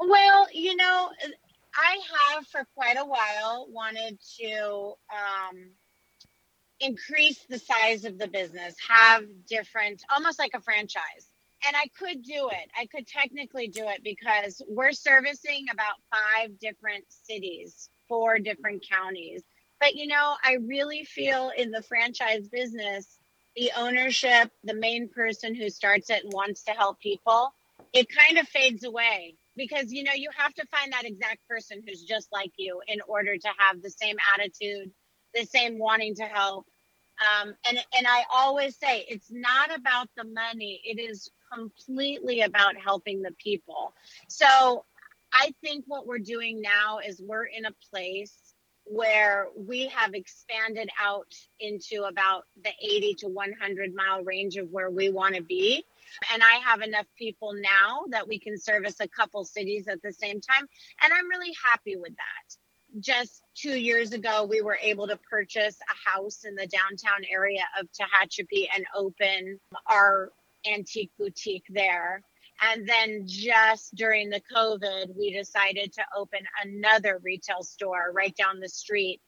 Well, 0.00 0.48
you 0.52 0.74
know, 0.74 1.10
I 1.76 2.00
have 2.34 2.46
for 2.48 2.66
quite 2.74 2.96
a 2.98 3.04
while 3.04 3.68
wanted 3.70 4.18
to 4.40 4.94
um, 5.12 5.70
increase 6.80 7.46
the 7.48 7.60
size 7.60 8.04
of 8.04 8.18
the 8.18 8.26
business, 8.26 8.74
have 8.88 9.22
different, 9.48 10.02
almost 10.10 10.40
like 10.40 10.52
a 10.54 10.60
franchise. 10.60 11.28
And 11.64 11.76
I 11.76 11.86
could 11.96 12.24
do 12.24 12.48
it. 12.50 12.70
I 12.76 12.86
could 12.86 13.06
technically 13.06 13.68
do 13.68 13.86
it 13.86 14.02
because 14.02 14.60
we're 14.66 14.90
servicing 14.90 15.66
about 15.72 15.94
five 16.10 16.58
different 16.58 17.04
cities, 17.08 17.88
four 18.08 18.40
different 18.40 18.84
counties 18.90 19.44
But 19.82 19.96
you 19.96 20.08
know, 20.08 20.36
I 20.44 20.58
really 20.66 21.04
feel 21.04 21.52
in 21.58 21.72
the 21.72 21.82
franchise 21.82 22.48
business, 22.48 23.18
the 23.56 23.72
ownership, 23.76 24.52
the 24.64 24.74
main 24.74 25.10
person 25.10 25.56
who 25.56 25.70
starts 25.70 26.10
it 26.10 26.24
and 26.24 26.32
wants 26.34 26.64
to 26.64 26.72
help 26.72 27.00
people, 27.00 27.52
it 27.92 28.08
kind 28.08 28.38
of 28.38 28.48
fades 28.48 28.84
away 28.84 29.36
because 29.56 29.92
you 29.92 30.04
know 30.04 30.14
you 30.14 30.30
have 30.36 30.54
to 30.54 30.66
find 30.68 30.92
that 30.94 31.04
exact 31.06 31.40
person 31.48 31.82
who's 31.86 32.02
just 32.04 32.28
like 32.32 32.52
you 32.58 32.80
in 32.88 33.00
order 33.08 33.36
to 33.38 33.48
have 33.58 33.82
the 33.82 33.90
same 33.90 34.16
attitude 34.34 34.92
the 35.34 35.44
same 35.46 35.78
wanting 35.78 36.14
to 36.16 36.24
help. 36.24 36.66
Um, 37.22 37.54
and 37.68 37.78
and 37.98 38.06
i 38.08 38.24
always 38.34 38.76
say 38.78 39.06
it's 39.08 39.30
not 39.32 39.76
about 39.76 40.08
the 40.16 40.24
money. 40.24 40.80
It 40.84 41.00
is 41.00 41.30
completely 41.52 42.42
about 42.42 42.76
helping 42.76 43.22
the 43.22 43.32
people. 43.42 43.94
So 44.28 44.84
i 45.34 45.52
think 45.62 45.84
what 45.88 46.06
we're 46.06 46.18
doing 46.20 46.62
now 46.62 47.00
is 47.06 47.22
we're 47.26 47.46
in 47.46 47.66
a 47.66 47.72
place 47.90 48.51
where 48.84 49.46
we 49.56 49.86
have 49.88 50.14
expanded 50.14 50.88
out 51.00 51.32
into 51.60 52.02
about 52.02 52.44
the 52.62 52.70
80 52.82 53.14
to 53.20 53.28
100 53.28 53.94
mile 53.94 54.22
range 54.24 54.56
of 54.56 54.68
where 54.70 54.90
we 54.90 55.10
want 55.10 55.34
to 55.34 55.42
be 55.42 55.84
and 56.32 56.42
I 56.42 56.56
have 56.64 56.80
enough 56.82 57.06
people 57.16 57.54
now 57.54 58.04
that 58.10 58.26
we 58.26 58.38
can 58.38 58.58
service 58.58 58.96
a 59.00 59.08
couple 59.08 59.44
cities 59.44 59.88
at 59.88 60.02
the 60.02 60.12
same 60.12 60.40
time. 60.40 60.66
And 61.02 61.12
I'm 61.12 61.28
really 61.28 61.54
happy 61.64 61.96
with 61.96 62.12
that. 62.16 63.00
Just 63.00 63.42
two 63.54 63.78
years 63.78 64.12
ago, 64.12 64.46
we 64.48 64.60
were 64.60 64.78
able 64.80 65.06
to 65.08 65.16
purchase 65.16 65.78
a 65.80 66.10
house 66.10 66.44
in 66.44 66.54
the 66.54 66.66
downtown 66.66 67.22
area 67.30 67.62
of 67.80 67.88
Tehachapi 67.92 68.66
and 68.74 68.84
open 68.94 69.58
our 69.86 70.30
antique 70.70 71.10
boutique 71.18 71.64
there. 71.70 72.22
And 72.64 72.88
then 72.88 73.24
just 73.26 73.94
during 73.94 74.30
the 74.30 74.40
COVID, 74.54 75.16
we 75.16 75.32
decided 75.32 75.92
to 75.94 76.04
open 76.16 76.40
another 76.64 77.20
retail 77.22 77.62
store 77.62 78.12
right 78.14 78.34
down 78.36 78.60
the 78.60 78.68
street 78.68 79.20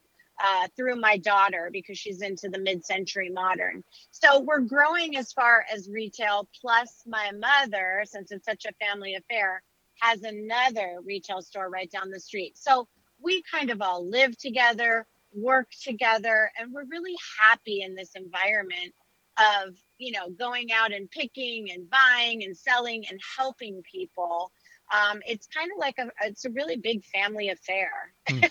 uh, 0.42 0.68
through 0.77 0.97
my 0.97 1.16
daughter 1.16 1.68
because 1.73 1.99
she's 1.99 2.23
into 2.23 2.49
the 2.49 2.59
mid-century 2.59 3.31
modern. 3.31 3.83
So 4.12 4.40
we're 4.40 4.61
growing 4.61 5.16
as 5.16 5.33
far 5.33 5.64
as 5.73 5.88
retail. 5.88 6.49
Plus, 6.61 7.03
my 7.07 7.33
mother, 7.33 8.05
since 8.05 8.31
it's 8.31 8.44
such 8.44 8.66
a 8.66 8.85
family 8.85 9.14
affair, 9.14 9.62
has 10.01 10.23
another 10.23 10.99
retail 11.05 11.42
store 11.42 11.68
right 11.68 11.90
down 11.90 12.11
the 12.11 12.20
street. 12.20 12.57
So 12.57 12.88
we 13.20 13.42
kind 13.42 13.70
of 13.70 13.83
all 13.83 14.09
live 14.09 14.37
together, 14.37 15.07
work 15.33 15.70
together, 15.83 16.51
and 16.59 16.73
we're 16.73 16.85
really 16.85 17.16
happy 17.40 17.83
in 17.83 17.94
this 17.94 18.11
environment 18.14 18.92
of 19.38 19.75
you 19.99 20.12
know 20.12 20.31
going 20.31 20.73
out 20.73 20.92
and 20.92 21.11
picking 21.11 21.70
and 21.70 21.88
buying 21.90 22.44
and 22.44 22.57
selling 22.57 23.05
and 23.11 23.20
helping 23.37 23.83
people 23.90 24.51
um, 24.92 25.20
it's 25.27 25.47
kind 25.47 25.70
of 25.73 25.79
like 25.79 25.99
a 25.99 26.11
it's 26.27 26.44
a 26.44 26.51
really 26.51 26.77
big 26.77 27.05
family 27.05 27.49
affair 27.49 27.90
mm. 28.29 28.51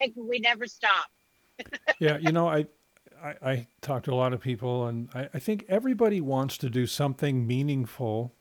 like 0.00 0.12
we 0.16 0.38
never 0.38 0.66
stop 0.66 1.08
yeah, 1.98 2.18
you 2.18 2.32
know, 2.32 2.48
I, 2.48 2.66
I, 3.22 3.34
I 3.42 3.66
talk 3.80 4.04
to 4.04 4.12
a 4.12 4.16
lot 4.16 4.32
of 4.32 4.40
people, 4.40 4.86
and 4.86 5.08
I, 5.14 5.28
I 5.34 5.38
think 5.38 5.64
everybody 5.68 6.20
wants 6.20 6.58
to 6.58 6.70
do 6.70 6.86
something 6.86 7.46
meaningful 7.46 8.34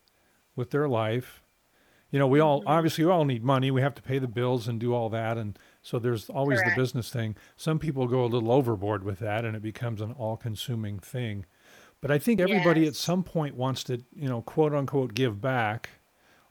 with 0.55 0.71
their 0.71 0.87
life. 0.87 1.41
You 2.09 2.19
know, 2.19 2.27
we 2.27 2.39
all 2.39 2.59
mm-hmm. 2.59 2.69
obviously 2.69 3.05
we 3.05 3.11
all 3.11 3.25
need 3.25 3.43
money. 3.43 3.71
We 3.71 3.81
have 3.81 3.95
to 3.95 4.01
pay 4.01 4.19
the 4.19 4.27
bills 4.27 4.67
and 4.67 4.79
do 4.79 4.93
all 4.93 5.09
that, 5.09 5.37
and 5.37 5.57
so 5.81 5.99
there's 5.99 6.29
always 6.29 6.59
Correct. 6.59 6.75
the 6.75 6.81
business 6.81 7.09
thing. 7.09 7.35
Some 7.55 7.79
people 7.79 8.07
go 8.07 8.23
a 8.23 8.27
little 8.27 8.51
overboard 8.51 9.03
with 9.03 9.19
that, 9.19 9.45
and 9.45 9.55
it 9.55 9.61
becomes 9.61 10.01
an 10.01 10.11
all-consuming 10.13 10.99
thing. 10.99 11.45
But 12.01 12.09
I 12.11 12.17
think 12.17 12.39
everybody 12.39 12.81
yes. 12.81 12.89
at 12.89 12.95
some 12.95 13.23
point 13.23 13.55
wants 13.55 13.83
to, 13.85 14.03
you 14.15 14.27
know, 14.27 14.41
quote 14.41 14.73
unquote, 14.73 15.13
give 15.13 15.39
back 15.39 15.89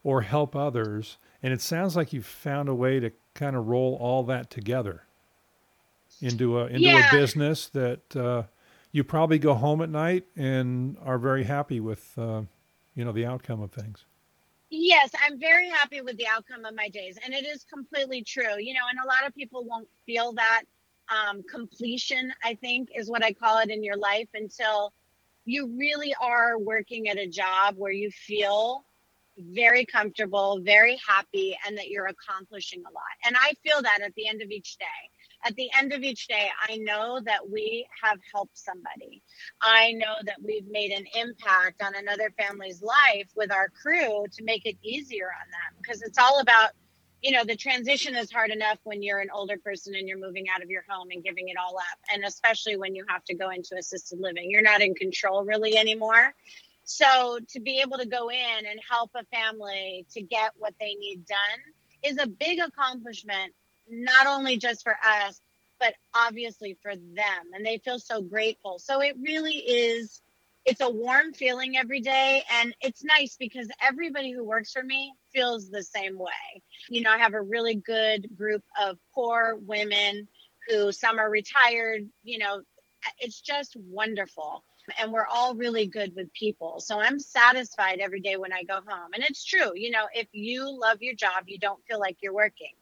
or 0.03 0.21
help 0.21 0.55
others. 0.55 1.17
And 1.43 1.53
it 1.53 1.61
sounds 1.61 1.95
like 1.95 2.13
you've 2.13 2.25
found 2.25 2.69
a 2.69 2.75
way 2.75 2.99
to 2.99 3.11
kind 3.33 3.55
of 3.55 3.67
roll 3.67 3.97
all 3.99 4.23
that 4.23 4.49
together 4.49 5.03
into 6.21 6.59
a 6.59 6.67
into 6.67 6.81
yeah. 6.81 7.09
a 7.09 7.11
business 7.11 7.67
that 7.69 8.15
uh, 8.15 8.43
you 8.91 9.03
probably 9.03 9.39
go 9.39 9.53
home 9.53 9.81
at 9.81 9.89
night 9.89 10.25
and 10.35 10.97
are 11.03 11.17
very 11.17 11.43
happy 11.43 11.79
with 11.79 12.13
uh, 12.17 12.41
you 12.95 13.03
know 13.03 13.11
the 13.11 13.25
outcome 13.25 13.61
of 13.61 13.71
things. 13.71 14.05
Yes, 14.69 15.11
I'm 15.21 15.37
very 15.37 15.67
happy 15.67 15.99
with 15.99 16.15
the 16.17 16.27
outcome 16.27 16.63
of 16.63 16.73
my 16.75 16.87
days, 16.87 17.17
and 17.23 17.33
it 17.33 17.45
is 17.45 17.65
completely 17.65 18.23
true. 18.23 18.57
You 18.57 18.73
know, 18.73 18.81
and 18.89 18.99
a 19.03 19.07
lot 19.07 19.27
of 19.27 19.35
people 19.35 19.65
won't 19.65 19.87
feel 20.05 20.33
that 20.33 20.63
um, 21.09 21.43
completion. 21.49 22.31
I 22.43 22.55
think 22.55 22.89
is 22.95 23.09
what 23.09 23.23
I 23.23 23.33
call 23.33 23.59
it 23.59 23.69
in 23.69 23.83
your 23.83 23.97
life 23.97 24.29
until 24.33 24.93
you 25.45 25.75
really 25.77 26.13
are 26.21 26.57
working 26.57 27.09
at 27.09 27.17
a 27.17 27.27
job 27.27 27.75
where 27.77 27.91
you 27.91 28.11
feel 28.11 28.85
very 29.37 29.85
comfortable, 29.85 30.59
very 30.63 30.99
happy, 31.07 31.57
and 31.65 31.77
that 31.77 31.89
you're 31.89 32.07
accomplishing 32.07 32.81
a 32.81 32.93
lot. 32.93 33.03
And 33.25 33.35
I 33.39 33.53
feel 33.63 33.81
that 33.81 33.99
at 34.03 34.13
the 34.15 34.27
end 34.27 34.41
of 34.41 34.49
each 34.51 34.77
day 34.77 34.85
at 35.43 35.55
the 35.55 35.69
end 35.77 35.93
of 35.93 36.03
each 36.03 36.27
day, 36.27 36.49
I 36.67 36.77
know 36.77 37.19
that 37.25 37.49
we 37.49 37.87
have 38.03 38.19
helped 38.33 38.57
somebody. 38.57 39.23
I 39.61 39.93
know 39.93 40.15
that 40.25 40.37
we've 40.43 40.67
made 40.69 40.91
an 40.91 41.05
impact 41.15 41.81
on 41.81 41.95
another 41.95 42.31
family's 42.37 42.81
life 42.81 43.29
with 43.35 43.51
our 43.51 43.69
crew 43.69 44.25
to 44.31 44.43
make 44.43 44.65
it 44.65 44.77
easier 44.83 45.27
on 45.27 45.49
them 45.49 45.81
because 45.81 46.01
it's 46.01 46.17
all 46.17 46.39
about, 46.39 46.71
you 47.21 47.31
know, 47.31 47.43
the 47.43 47.55
transition 47.55 48.15
is 48.15 48.31
hard 48.31 48.49
enough 48.49 48.79
when 48.83 49.03
you're 49.03 49.19
an 49.19 49.29
older 49.33 49.57
person 49.57 49.93
and 49.95 50.07
you're 50.07 50.19
moving 50.19 50.45
out 50.53 50.63
of 50.63 50.69
your 50.69 50.83
home 50.89 51.09
and 51.11 51.23
giving 51.23 51.49
it 51.49 51.55
all 51.57 51.77
up. 51.77 51.99
And 52.13 52.23
especially 52.23 52.77
when 52.77 52.95
you 52.95 53.05
have 53.07 53.23
to 53.25 53.35
go 53.35 53.49
into 53.49 53.75
assisted 53.77 54.19
living, 54.19 54.49
you're 54.49 54.61
not 54.61 54.81
in 54.81 54.95
control 54.95 55.45
really 55.45 55.77
anymore. 55.77 56.33
So 56.83 57.39
to 57.49 57.59
be 57.59 57.79
able 57.79 57.99
to 57.99 58.07
go 58.07 58.29
in 58.29 58.65
and 58.65 58.79
help 58.89 59.11
a 59.15 59.23
family 59.25 60.05
to 60.13 60.21
get 60.21 60.51
what 60.57 60.73
they 60.79 60.95
need 60.95 61.25
done 61.27 61.59
is 62.03 62.17
a 62.17 62.27
big 62.27 62.59
accomplishment 62.59 63.53
not 63.89 64.25
only 64.25 64.57
just 64.57 64.83
for 64.83 64.95
us, 65.05 65.39
but 65.79 65.93
obviously 66.13 66.77
for 66.81 66.95
them. 66.95 67.53
And 67.53 67.65
they 67.65 67.77
feel 67.77 67.99
so 67.99 68.21
grateful. 68.21 68.79
So 68.79 69.01
it 69.01 69.15
really 69.21 69.55
is, 69.55 70.21
it's 70.65 70.81
a 70.81 70.89
warm 70.89 71.33
feeling 71.33 71.77
every 71.77 72.01
day. 72.01 72.43
And 72.51 72.75
it's 72.81 73.03
nice 73.03 73.35
because 73.37 73.67
everybody 73.81 74.31
who 74.31 74.43
works 74.43 74.71
for 74.71 74.83
me 74.83 75.13
feels 75.33 75.69
the 75.69 75.83
same 75.83 76.17
way. 76.17 76.61
You 76.89 77.01
know, 77.01 77.11
I 77.11 77.17
have 77.17 77.33
a 77.33 77.41
really 77.41 77.75
good 77.75 78.27
group 78.35 78.63
of 78.81 78.97
poor 79.13 79.57
women 79.61 80.27
who 80.67 80.91
some 80.91 81.19
are 81.19 81.29
retired, 81.29 82.07
you 82.23 82.37
know, 82.37 82.61
it's 83.19 83.41
just 83.41 83.75
wonderful 83.75 84.63
and 84.99 85.11
we're 85.11 85.27
all 85.27 85.55
really 85.55 85.87
good 85.87 86.13
with 86.15 86.31
people. 86.33 86.79
So 86.79 86.99
I'm 86.99 87.19
satisfied 87.19 87.99
every 87.99 88.19
day 88.19 88.37
when 88.37 88.53
I 88.53 88.63
go 88.63 88.75
home. 88.85 89.11
And 89.13 89.23
it's 89.23 89.43
true, 89.43 89.71
you 89.75 89.91
know, 89.91 90.05
if 90.13 90.27
you 90.31 90.77
love 90.79 91.01
your 91.01 91.15
job, 91.15 91.45
you 91.47 91.57
don't 91.57 91.83
feel 91.87 91.99
like 91.99 92.17
you're 92.21 92.33
working. 92.33 92.73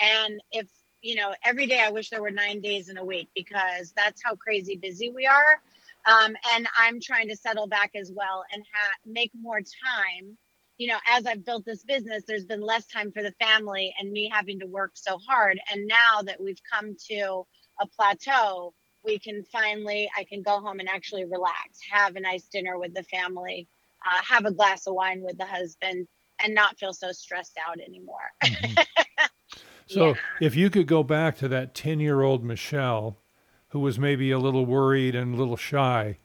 And 0.00 0.40
if, 0.52 0.68
you 1.02 1.16
know, 1.16 1.34
every 1.44 1.66
day 1.66 1.80
I 1.80 1.90
wish 1.90 2.10
there 2.10 2.22
were 2.22 2.30
nine 2.30 2.60
days 2.60 2.88
in 2.88 2.98
a 2.98 3.04
week 3.04 3.28
because 3.34 3.92
that's 3.96 4.22
how 4.24 4.34
crazy 4.34 4.76
busy 4.76 5.10
we 5.10 5.26
are. 5.26 5.60
Um, 6.06 6.36
and 6.54 6.68
I'm 6.76 7.00
trying 7.00 7.28
to 7.28 7.36
settle 7.36 7.66
back 7.66 7.90
as 7.94 8.12
well 8.14 8.44
and 8.52 8.62
ha- 8.72 8.96
make 9.04 9.32
more 9.38 9.60
time. 9.60 10.38
You 10.78 10.88
know, 10.88 10.98
as 11.08 11.26
I've 11.26 11.44
built 11.44 11.64
this 11.64 11.82
business, 11.82 12.22
there's 12.26 12.44
been 12.44 12.60
less 12.60 12.86
time 12.86 13.10
for 13.10 13.22
the 13.22 13.32
family 13.40 13.92
and 13.98 14.12
me 14.12 14.30
having 14.32 14.60
to 14.60 14.66
work 14.66 14.92
so 14.94 15.18
hard. 15.26 15.58
And 15.72 15.86
now 15.86 16.22
that 16.22 16.40
we've 16.40 16.60
come 16.70 16.96
to 17.08 17.46
a 17.80 17.86
plateau, 17.86 18.72
we 19.04 19.18
can 19.18 19.42
finally, 19.44 20.08
I 20.16 20.24
can 20.24 20.42
go 20.42 20.60
home 20.60 20.80
and 20.80 20.88
actually 20.88 21.24
relax, 21.24 21.80
have 21.90 22.16
a 22.16 22.20
nice 22.20 22.44
dinner 22.44 22.78
with 22.78 22.94
the 22.94 23.04
family, 23.04 23.68
uh, 24.04 24.22
have 24.22 24.44
a 24.44 24.52
glass 24.52 24.86
of 24.86 24.94
wine 24.94 25.22
with 25.22 25.38
the 25.38 25.46
husband, 25.46 26.06
and 26.42 26.54
not 26.54 26.78
feel 26.78 26.92
so 26.92 27.12
stressed 27.12 27.58
out 27.66 27.80
anymore. 27.80 28.30
Mm-hmm. 28.44 28.82
so, 29.86 30.08
yeah. 30.08 30.14
if 30.40 30.54
you 30.54 30.68
could 30.68 30.86
go 30.86 31.02
back 31.02 31.38
to 31.38 31.48
that 31.48 31.74
10 31.74 32.00
year 32.00 32.20
old 32.20 32.44
Michelle 32.44 33.18
who 33.76 33.80
was 33.80 33.98
maybe 33.98 34.30
a 34.30 34.38
little 34.38 34.64
worried 34.64 35.14
and 35.14 35.34
a 35.34 35.36
little 35.36 35.58
shy, 35.58 36.16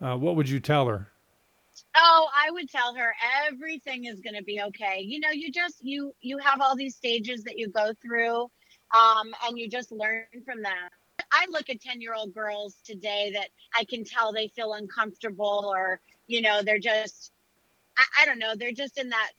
uh, 0.00 0.16
what 0.16 0.34
would 0.34 0.48
you 0.48 0.58
tell 0.58 0.88
her? 0.88 1.12
Oh, 1.94 2.28
I 2.36 2.50
would 2.50 2.68
tell 2.68 2.96
her 2.96 3.14
everything 3.46 4.06
is 4.06 4.18
going 4.18 4.34
to 4.34 4.42
be 4.42 4.60
okay. 4.60 5.00
You 5.00 5.20
know, 5.20 5.30
you 5.30 5.52
just 5.52 5.76
you 5.84 6.12
you 6.20 6.38
have 6.38 6.60
all 6.60 6.74
these 6.74 6.96
stages 6.96 7.44
that 7.44 7.56
you 7.56 7.68
go 7.68 7.92
through 8.02 8.50
um, 8.92 9.32
and 9.46 9.56
you 9.56 9.68
just 9.68 9.92
learn 9.92 10.24
from 10.44 10.60
them. 10.60 10.72
I 11.30 11.46
look 11.50 11.70
at 11.70 11.80
10 11.80 12.00
year 12.00 12.14
old 12.14 12.34
girls 12.34 12.74
today 12.84 13.30
that 13.34 13.50
I 13.78 13.84
can 13.84 14.02
tell 14.02 14.32
they 14.32 14.48
feel 14.48 14.72
uncomfortable 14.72 15.72
or, 15.72 16.00
you 16.26 16.42
know, 16.42 16.62
they're 16.64 16.80
just, 16.80 17.30
I, 17.96 18.04
I 18.22 18.26
don't 18.26 18.40
know, 18.40 18.54
they're 18.56 18.72
just 18.72 18.98
in 18.98 19.10
that 19.10 19.30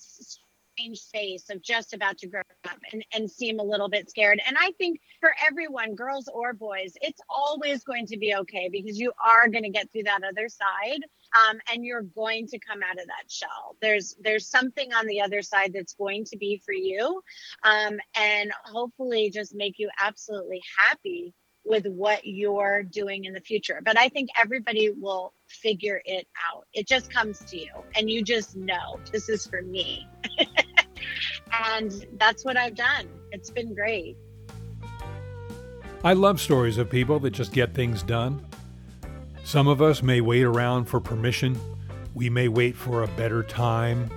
strange 0.74 1.00
space 1.00 1.50
of 1.50 1.62
just 1.62 1.94
about 1.94 2.18
to 2.20 2.28
grow 2.28 2.42
up 2.66 2.78
and, 2.92 3.06
and 3.14 3.30
seem 3.30 3.60
a 3.60 3.64
little 3.64 3.90
bit 3.90 4.10
scared. 4.10 4.42
And 4.46 4.58
I 4.60 4.72
think 4.78 5.00
for 5.20 5.32
everyone, 5.46 5.96
girls 5.96 6.30
or 6.34 6.54
boys, 6.54 6.94
it's 7.02 7.22
always 7.30 7.84
going 7.84 8.08
to 8.08 8.18
be 8.18 8.36
okay 8.36 8.70
because 8.72 9.00
you 9.00 9.12
are 9.24 9.48
going 9.48 9.64
to 9.64 9.70
get 9.70 9.92
through 9.92 10.04
that 10.04 10.22
other 10.24 10.50
side. 10.50 11.04
Um, 11.50 11.60
and 11.72 11.84
you're 11.84 12.04
going 12.04 12.48
to 12.48 12.60
come 12.60 12.82
out 12.84 13.00
of 13.00 13.08
that 13.08 13.30
shell. 13.30 13.76
There's 13.82 14.16
there's 14.22 14.48
something 14.48 14.94
on 14.94 15.08
the 15.08 15.22
other 15.22 15.42
side 15.42 15.74
that's 15.74 15.94
going 15.94 16.26
to 16.26 16.38
be 16.38 16.62
for 16.64 16.74
you, 16.74 17.24
um, 17.64 17.98
and 18.16 18.52
hopefully 18.66 19.32
just 19.32 19.56
make 19.56 19.80
you 19.80 19.90
absolutely 20.00 20.62
happy 20.78 21.34
with 21.66 21.88
what 21.88 22.22
you're 22.24 22.84
doing 22.84 23.26
in 23.26 23.34
the 23.34 23.40
future. 23.40 23.82
But 23.84 23.98
I 23.98 24.10
think 24.10 24.30
everybody 24.40 24.92
will 24.92 25.34
figure 25.48 26.02
it 26.06 26.28
out. 26.52 26.66
It 26.74 26.88
just 26.88 27.12
comes 27.12 27.40
to 27.40 27.58
you 27.58 27.72
and 27.96 28.10
you 28.10 28.22
just 28.24 28.56
know 28.56 29.00
this 29.12 29.30
is 29.30 29.48
for 29.48 29.62
me. 29.62 30.08
and 31.72 32.06
that's 32.18 32.46
what 32.46 32.58
I've 32.58 32.76
done. 32.76 33.08
It's 33.32 33.50
been 33.50 33.74
great. 33.74 34.18
I 36.04 36.14
love 36.14 36.42
stories 36.42 36.78
of 36.78 36.90
people 36.90 37.20
that 37.22 37.32
just 37.32 37.54
get 37.54 37.74
things 37.74 38.04
done. 38.04 38.46
Some 39.44 39.68
of 39.68 39.82
us 39.82 40.04
may 40.04 40.22
wait 40.22 40.44
around 40.44 40.86
for 40.86 41.00
permission. 41.00 41.60
We 42.14 42.30
may 42.30 42.48
wait 42.48 42.76
for 42.76 43.04
a 43.04 43.08
better 43.08 43.44
time. 43.44 44.10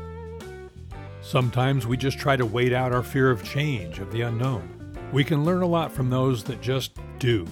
Sometimes 1.23 1.87
we 1.87 1.97
just 1.97 2.19
try 2.19 2.37
to 2.37 2.47
wait 2.47 2.73
out 2.73 2.93
our 2.93 3.03
fear 3.03 3.31
of 3.31 3.43
change, 3.43 3.99
of 3.99 4.13
the 4.13 4.23
unknown. 4.23 4.73
We 5.13 5.25
can 5.25 5.45
learn 5.45 5.63
a 5.63 5.67
lot 5.67 5.93
from 5.93 6.11
those 6.11 6.45
that 6.45 6.61
just 6.61 6.99
do. 7.19 7.47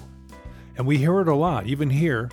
And 0.76 0.86
we 0.86 0.98
hear 0.98 1.20
it 1.20 1.28
a 1.28 1.34
lot, 1.34 1.66
even 1.66 1.90
here 1.90 2.30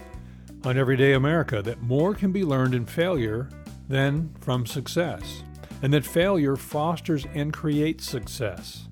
on 0.63 0.77
Everyday 0.77 1.13
America, 1.13 1.61
that 1.61 1.81
more 1.81 2.13
can 2.13 2.31
be 2.31 2.43
learned 2.43 2.75
in 2.75 2.85
failure 2.85 3.49
than 3.87 4.33
from 4.39 4.65
success, 4.65 5.43
and 5.81 5.93
that 5.93 6.05
failure 6.05 6.55
fosters 6.55 7.25
and 7.33 7.53
creates 7.53 8.09
success. 8.09 8.87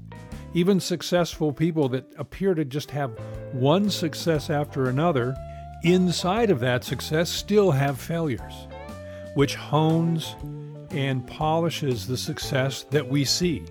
Even 0.54 0.80
successful 0.80 1.54
people 1.54 1.88
that 1.89 2.12
appear 2.17 2.56
to 2.56 2.65
just 2.65 2.89
have 2.91 3.12
one 3.52 3.89
success 3.89 4.49
after 4.49 4.89
another, 4.89 5.36
inside 5.84 6.49
of 6.49 6.60
that 6.60 6.84
success 6.84 7.30
still 7.30 7.71
have 7.71 7.99
failures, 7.99 8.67
which 9.36 9.56
hones 9.56 10.36
and 10.91 11.25
polishes 11.28 12.08
the 12.08 12.17
success 12.17 12.84
that 12.89 13.08
we 13.08 13.23
see. 13.23 13.63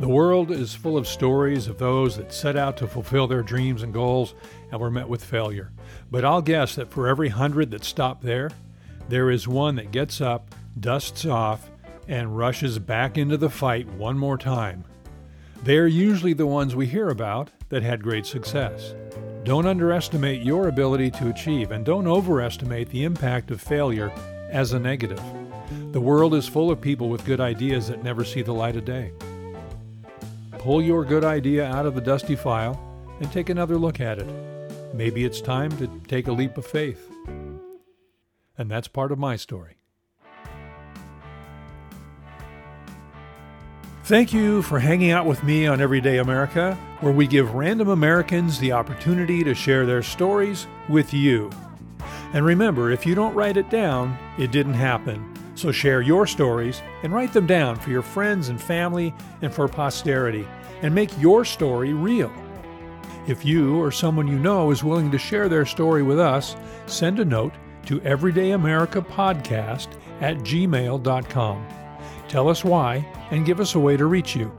The 0.00 0.08
world 0.08 0.50
is 0.50 0.74
full 0.74 0.96
of 0.96 1.06
stories 1.06 1.68
of 1.68 1.78
those 1.78 2.16
that 2.16 2.32
set 2.32 2.56
out 2.56 2.76
to 2.78 2.88
fulfill 2.88 3.26
their 3.26 3.42
dreams 3.42 3.82
and 3.82 3.92
goals 3.92 4.34
and 4.72 4.80
were 4.80 4.90
met 4.90 5.08
with 5.08 5.22
failure. 5.22 5.70
But 6.10 6.24
I'll 6.24 6.42
guess 6.42 6.74
that 6.76 6.90
for 6.90 7.06
every 7.06 7.28
hundred 7.28 7.70
that 7.70 7.84
stop 7.84 8.22
there, 8.22 8.50
there 9.08 9.30
is 9.30 9.46
one 9.46 9.76
that 9.76 9.92
gets 9.92 10.20
up, 10.20 10.54
dusts 10.78 11.26
off, 11.26 11.69
and 12.10 12.36
rushes 12.36 12.80
back 12.80 13.16
into 13.16 13.36
the 13.36 13.48
fight 13.48 13.88
one 13.92 14.18
more 14.18 14.36
time. 14.36 14.84
They're 15.62 15.86
usually 15.86 16.32
the 16.32 16.46
ones 16.46 16.74
we 16.74 16.86
hear 16.86 17.08
about 17.08 17.50
that 17.68 17.84
had 17.84 18.02
great 18.02 18.26
success. 18.26 18.94
Don't 19.44 19.66
underestimate 19.66 20.42
your 20.42 20.66
ability 20.66 21.12
to 21.12 21.30
achieve, 21.30 21.70
and 21.70 21.84
don't 21.84 22.08
overestimate 22.08 22.90
the 22.90 23.04
impact 23.04 23.52
of 23.52 23.60
failure 23.60 24.12
as 24.50 24.72
a 24.72 24.78
negative. 24.80 25.22
The 25.92 26.00
world 26.00 26.34
is 26.34 26.48
full 26.48 26.70
of 26.70 26.80
people 26.80 27.08
with 27.08 27.24
good 27.24 27.40
ideas 27.40 27.86
that 27.88 28.02
never 28.02 28.24
see 28.24 28.42
the 28.42 28.52
light 28.52 28.74
of 28.74 28.84
day. 28.84 29.12
Pull 30.58 30.82
your 30.82 31.04
good 31.04 31.24
idea 31.24 31.64
out 31.64 31.86
of 31.86 31.94
the 31.94 32.00
dusty 32.00 32.34
file 32.34 32.78
and 33.20 33.30
take 33.30 33.50
another 33.50 33.76
look 33.76 34.00
at 34.00 34.18
it. 34.18 34.28
Maybe 34.92 35.24
it's 35.24 35.40
time 35.40 35.70
to 35.78 35.86
take 36.08 36.26
a 36.26 36.32
leap 36.32 36.58
of 36.58 36.66
faith. 36.66 37.08
And 38.58 38.68
that's 38.68 38.88
part 38.88 39.12
of 39.12 39.18
my 39.18 39.36
story. 39.36 39.79
Thank 44.10 44.32
you 44.32 44.60
for 44.62 44.80
hanging 44.80 45.12
out 45.12 45.24
with 45.24 45.44
me 45.44 45.68
on 45.68 45.80
Everyday 45.80 46.18
America, 46.18 46.76
where 46.98 47.12
we 47.12 47.28
give 47.28 47.54
random 47.54 47.90
Americans 47.90 48.58
the 48.58 48.72
opportunity 48.72 49.44
to 49.44 49.54
share 49.54 49.86
their 49.86 50.02
stories 50.02 50.66
with 50.88 51.14
you. 51.14 51.48
And 52.32 52.44
remember, 52.44 52.90
if 52.90 53.06
you 53.06 53.14
don't 53.14 53.36
write 53.36 53.56
it 53.56 53.70
down, 53.70 54.18
it 54.36 54.50
didn't 54.50 54.74
happen. 54.74 55.32
So 55.54 55.70
share 55.70 56.00
your 56.00 56.26
stories 56.26 56.82
and 57.04 57.12
write 57.12 57.32
them 57.32 57.46
down 57.46 57.76
for 57.76 57.90
your 57.90 58.02
friends 58.02 58.48
and 58.48 58.60
family 58.60 59.14
and 59.42 59.54
for 59.54 59.68
posterity, 59.68 60.44
and 60.82 60.92
make 60.92 61.16
your 61.20 61.44
story 61.44 61.92
real. 61.92 62.32
If 63.28 63.44
you 63.44 63.80
or 63.80 63.92
someone 63.92 64.26
you 64.26 64.40
know 64.40 64.72
is 64.72 64.82
willing 64.82 65.12
to 65.12 65.18
share 65.18 65.48
their 65.48 65.64
story 65.64 66.02
with 66.02 66.18
us, 66.18 66.56
send 66.86 67.20
a 67.20 67.24
note 67.24 67.52
to 67.86 68.00
everydayamericapodcast 68.00 69.86
at 70.20 70.38
gmail.com. 70.38 71.79
Tell 72.30 72.48
us 72.48 72.64
why 72.64 73.04
and 73.32 73.44
give 73.44 73.58
us 73.58 73.74
a 73.74 73.80
way 73.80 73.96
to 73.96 74.06
reach 74.06 74.36
you. 74.36 74.54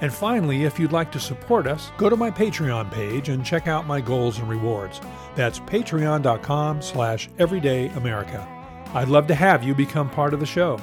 And 0.00 0.12
finally, 0.12 0.64
if 0.64 0.78
you'd 0.78 0.92
like 0.92 1.12
to 1.12 1.20
support 1.20 1.66
us, 1.68 1.90
go 1.96 2.10
to 2.10 2.16
my 2.16 2.30
Patreon 2.30 2.90
page 2.90 3.28
and 3.28 3.46
check 3.46 3.68
out 3.68 3.86
my 3.86 4.00
goals 4.00 4.38
and 4.38 4.48
rewards. 4.48 5.00
That's 5.36 5.60
patreon.com 5.60 6.82
slash 6.82 7.28
everydayamerica. 7.38 8.46
I'd 8.94 9.08
love 9.08 9.28
to 9.28 9.34
have 9.34 9.62
you 9.62 9.74
become 9.74 10.10
part 10.10 10.34
of 10.34 10.40
the 10.40 10.46
show. 10.46 10.78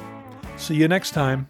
See 0.55 0.75
you 0.75 0.87
next 0.87 1.11
time. 1.11 1.49